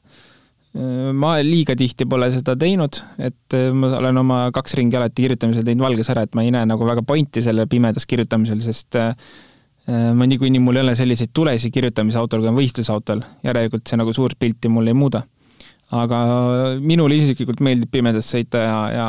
ma 1.14 1.36
liiga 1.46 1.76
tihti 1.78 2.06
pole 2.10 2.32
seda 2.34 2.56
teinud, 2.58 2.98
et 3.22 3.58
ma 3.78 3.92
olen 4.00 4.18
oma 4.24 4.38
kaks 4.54 4.74
ringi 4.80 4.98
alati 4.98 5.28
kirjutamisel 5.28 5.66
teinud 5.66 5.86
valges 5.86 6.10
ära, 6.10 6.24
et 6.26 6.34
ma 6.34 6.46
ei 6.46 6.54
näe 6.54 6.66
nagu 6.66 6.86
väga 6.86 7.04
pointi 7.06 7.44
selle 7.46 7.68
pimedas 7.70 8.10
kirjutamisel, 8.10 8.62
sest 8.66 8.98
ma 9.86 10.26
niikuinii, 10.26 10.62
mul 10.64 10.80
ei 10.80 10.86
ole 10.86 10.96
selliseid 10.96 11.30
tulesid 11.36 11.74
kirjutamisautol, 11.76 12.42
kui 12.42 12.50
on 12.50 12.58
võistlusautol, 12.58 13.22
järelikult 13.46 13.86
see 13.86 14.00
nagu 14.00 14.14
suurt 14.16 14.40
pilti 14.40 14.72
mul 14.72 14.90
ei 14.90 14.98
muuda. 14.98 15.26
aga 15.94 16.20
minule 16.82 17.20
isiklikult 17.22 17.60
meeldib 17.62 17.92
pimedas 17.94 18.26
sõita 18.34 18.62
ja, 18.64 18.78
ja 18.96 19.08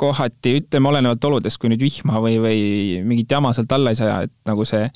kohati, 0.00 0.56
ütleme, 0.62 0.88
olenevalt 0.90 1.26
oludest, 1.28 1.60
kui 1.60 1.72
nüüd 1.72 1.82
vihma 1.84 2.22
või, 2.24 2.38
või 2.42 2.60
mingit 3.06 3.36
jama 3.36 3.52
sealt 3.56 3.72
alla 3.76 3.92
ei 3.92 4.00
saa, 4.00 4.22
et 4.26 4.34
nagu 4.48 4.64
see 4.68 4.86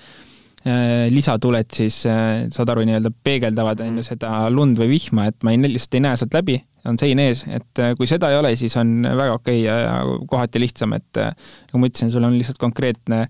Äh, 0.65 1.11
lisatuled 1.13 1.75
siis, 1.77 1.99
äh, 2.09 2.47
saad 2.49 2.71
aru, 2.73 2.87
nii-öelda 2.89 3.11
peegeldavad, 3.27 3.83
on 3.85 3.91
ju, 3.91 3.99
mhm. 3.99 4.07
seda 4.07 4.31
lund 4.49 4.79
või 4.81 4.95
vihma, 4.95 5.27
et 5.29 5.45
ma 5.45 5.53
ei, 5.53 5.59
lihtsalt 5.61 5.99
ei 5.99 6.03
näe 6.07 6.17
sealt 6.17 6.37
läbi, 6.39 6.55
on 6.89 6.97
sein 6.97 7.21
ees, 7.21 7.43
et 7.53 7.83
äh, 7.85 7.93
kui 7.99 8.09
seda 8.09 8.31
ei 8.33 8.39
ole, 8.39 8.55
siis 8.57 8.73
on 8.81 8.95
väga 9.05 9.35
okei 9.37 9.59
okay 9.67 9.83
ja 9.85 10.23
kohati 10.31 10.63
lihtsam, 10.63 10.97
et 10.97 11.21
nagu 11.21 11.83
ma 11.83 11.91
ütlesin, 11.91 12.15
sul 12.15 12.25
on 12.25 12.39
lihtsalt 12.39 12.63
konkreetne 12.63 13.27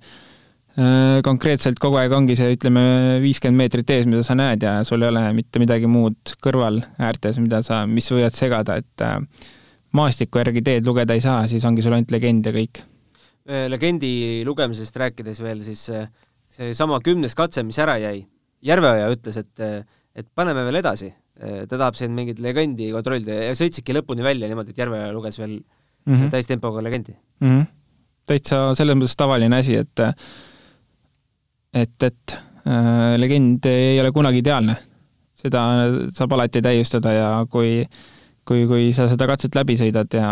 konkreetselt 1.23 1.79
kogu 1.79 2.01
aeg 2.01 2.11
ongi 2.15 2.35
see, 2.39 2.55
ütleme, 2.57 2.81
viiskümmend 3.23 3.63
meetrit 3.63 3.91
ees, 3.95 4.09
mida 4.11 4.25
sa 4.27 4.35
näed 4.35 4.65
ja 4.67 4.73
sul 4.87 5.03
ei 5.03 5.11
ole 5.11 5.23
mitte 5.35 5.63
midagi 5.63 5.87
muud 5.87 6.35
kõrval 6.43 6.81
äärtes, 6.99 7.39
mida 7.39 7.61
sa, 7.67 7.85
mis 7.87 8.11
võivad 8.11 8.35
segada, 8.35 8.81
et 8.83 9.05
maastiku 9.95 10.43
järgi 10.43 10.63
teed 10.67 10.87
lugeda 10.89 11.17
ei 11.17 11.23
saa, 11.25 11.47
siis 11.51 11.65
ongi 11.65 11.85
sul 11.85 11.95
ainult 11.97 12.13
legend 12.15 12.47
ja 12.47 12.53
kõik. 12.55 12.83
legendi 13.69 14.43
lugemisest 14.47 14.97
rääkides 14.97 15.43
veel, 15.45 15.61
siis 15.67 15.91
seesama 16.55 17.01
kümnes 17.05 17.35
katse, 17.37 17.63
mis 17.63 17.79
ära 17.79 17.99
jäi, 18.01 18.25
Järveoja 18.65 19.11
ütles, 19.13 19.37
et, 19.37 19.61
et 20.17 20.27
paneme 20.35 20.63
veel 20.65 20.79
edasi, 20.81 21.11
ta 21.37 21.77
tahab 21.77 21.99
siin 21.99 22.15
mingit 22.17 22.39
legendi 22.41 22.89
kontrollida 22.95 23.37
ja 23.51 23.57
sõitsidki 23.59 23.93
lõpuni 23.99 24.25
välja 24.25 24.49
niimoodi, 24.49 24.73
et 24.73 24.81
Järveoja 24.81 25.13
luges 25.13 25.37
veel 25.39 25.59
mm 25.59 26.15
-hmm. 26.15 26.31
täistempoga 26.31 26.83
legendi 26.83 27.13
mm. 27.41 27.49
-hmm. 27.51 27.67
täitsa 28.27 28.75
selles 28.75 28.97
mõttes 28.97 29.17
tavaline 29.17 29.59
asi, 29.59 29.77
et 29.77 30.01
et, 31.75 32.03
et 32.03 32.37
äh, 32.67 33.19
legend 33.19 33.67
ei 33.67 34.01
ole 34.01 34.13
kunagi 34.13 34.39
ideaalne. 34.39 34.77
seda 35.35 35.61
saab 36.15 36.33
alati 36.33 36.63
täiustada 36.63 37.13
ja 37.13 37.47
kui 37.51 37.85
kui, 38.49 38.67
kui 38.71 38.91
sa 38.97 39.09
seda 39.11 39.29
katset 39.31 39.57
läbi 39.57 39.79
sõidad 39.81 40.13
ja 40.17 40.29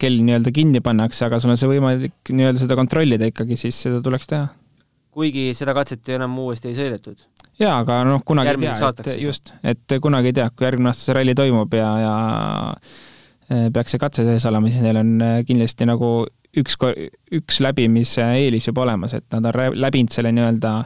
kell 0.00 0.18
nii-öelda 0.26 0.54
kinni 0.54 0.82
pannakse, 0.84 1.26
aga 1.28 1.38
sul 1.42 1.54
on 1.54 1.60
see 1.60 1.70
võimalik 1.70 2.32
nii-öelda 2.32 2.64
seda 2.64 2.78
kontrollida 2.78 3.30
ikkagi, 3.30 3.58
siis 3.60 3.78
seda 3.86 4.02
tuleks 4.04 4.30
teha 4.32 4.50
kuigi 5.12 5.50
seda 5.56 5.74
katset 5.76 6.08
ju 6.08 6.16
enam 6.16 6.34
uuesti 6.40 6.70
ei 6.70 6.76
sõidetud. 6.76 7.18
jaa, 7.60 7.78
aga 7.82 8.00
noh, 8.08 8.22
kunagi 8.24 8.54
ei 8.54 8.60
tea, 8.64 8.92
et 8.92 9.10
just, 9.20 9.52
et 9.62 9.96
kunagi 10.02 10.32
ei 10.32 10.36
tea, 10.40 10.48
kui 10.56 10.66
järgmine 10.66 10.92
aasta 10.92 11.04
see 11.06 11.16
ralli 11.18 11.34
toimub 11.36 11.74
ja, 11.76 11.90
ja 12.00 12.14
e, 13.48 13.68
peaks 13.74 13.94
see 13.94 14.02
katse 14.02 14.24
sees 14.26 14.46
olema, 14.48 14.72
siis 14.72 14.84
neil 14.84 15.00
on 15.02 15.12
e, 15.20 15.32
kindlasti 15.48 15.88
nagu 15.88 16.12
üks, 16.58 16.78
üks 17.40 17.60
läbimise 17.64 18.24
eelis 18.40 18.70
juba 18.70 18.86
olemas, 18.86 19.16
et 19.18 19.28
nad 19.36 19.50
on 19.52 19.76
läbinud 19.76 20.14
selle 20.14 20.32
nii-öelda 20.32 20.76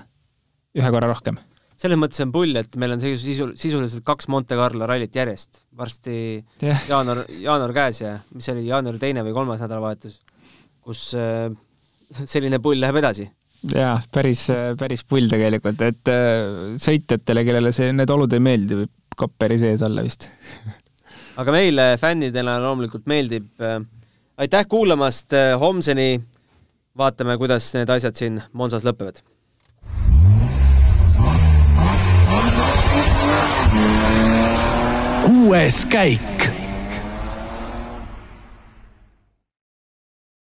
ühe 0.76 0.92
korra 0.92 1.12
rohkem. 1.12 1.38
Selles 1.86 2.00
mõttes 2.02 2.22
on 2.24 2.34
pull, 2.34 2.58
et 2.58 2.76
meil 2.80 2.96
on 2.96 3.02
sisu, 3.02 3.52
sisuliselt 3.56 4.04
kaks 4.06 4.28
Monte 4.32 4.58
Carlo 4.58 4.88
rallit 4.90 5.14
järjest, 5.16 5.62
varsti 5.78 6.18
yeah. 6.64 6.82
jaanuar, 6.90 7.24
jaanuar 7.30 7.74
käes 7.76 8.02
ja 8.02 8.16
mis 8.34 8.46
see 8.46 8.56
oli, 8.56 8.66
jaanuari 8.68 9.02
teine 9.02 9.24
või 9.26 9.34
kolmas 9.36 9.62
nädalavahetus, 9.64 10.20
kus 10.84 11.08
äh, 11.18 11.48
selline 12.24 12.60
pull 12.62 12.82
läheb 12.82 12.98
edasi 13.02 13.28
jaa, 13.72 13.96
päris, 14.12 14.46
päris 14.78 15.06
pull 15.08 15.30
tegelikult, 15.30 15.80
et 15.86 16.12
äh, 16.12 16.74
sõitjatele, 16.82 17.46
kellele 17.46 17.72
see, 17.74 17.94
need 17.96 18.12
olud 18.12 18.34
ei 18.36 18.42
meeldi, 18.42 18.82
võib 18.82 19.14
kopperi 19.16 19.56
sees 19.62 19.80
olla 19.86 20.04
vist 20.04 20.28
aga 21.40 21.54
meile 21.54 21.86
fännidena 22.00 22.56
loomulikult 22.62 23.06
meeldib. 23.10 23.48
Äh, 23.60 23.80
aitäh 24.42 24.66
kuulamast, 24.68 25.32
äh, 25.36 25.54
homseni 25.60 26.20
vaatame, 26.96 27.36
kuidas 27.40 27.68
need 27.76 27.90
asjad 27.92 28.16
siin 28.16 28.40
Monsas 28.56 28.86
lõpevad. 28.86 29.22
Escape. 35.54 36.35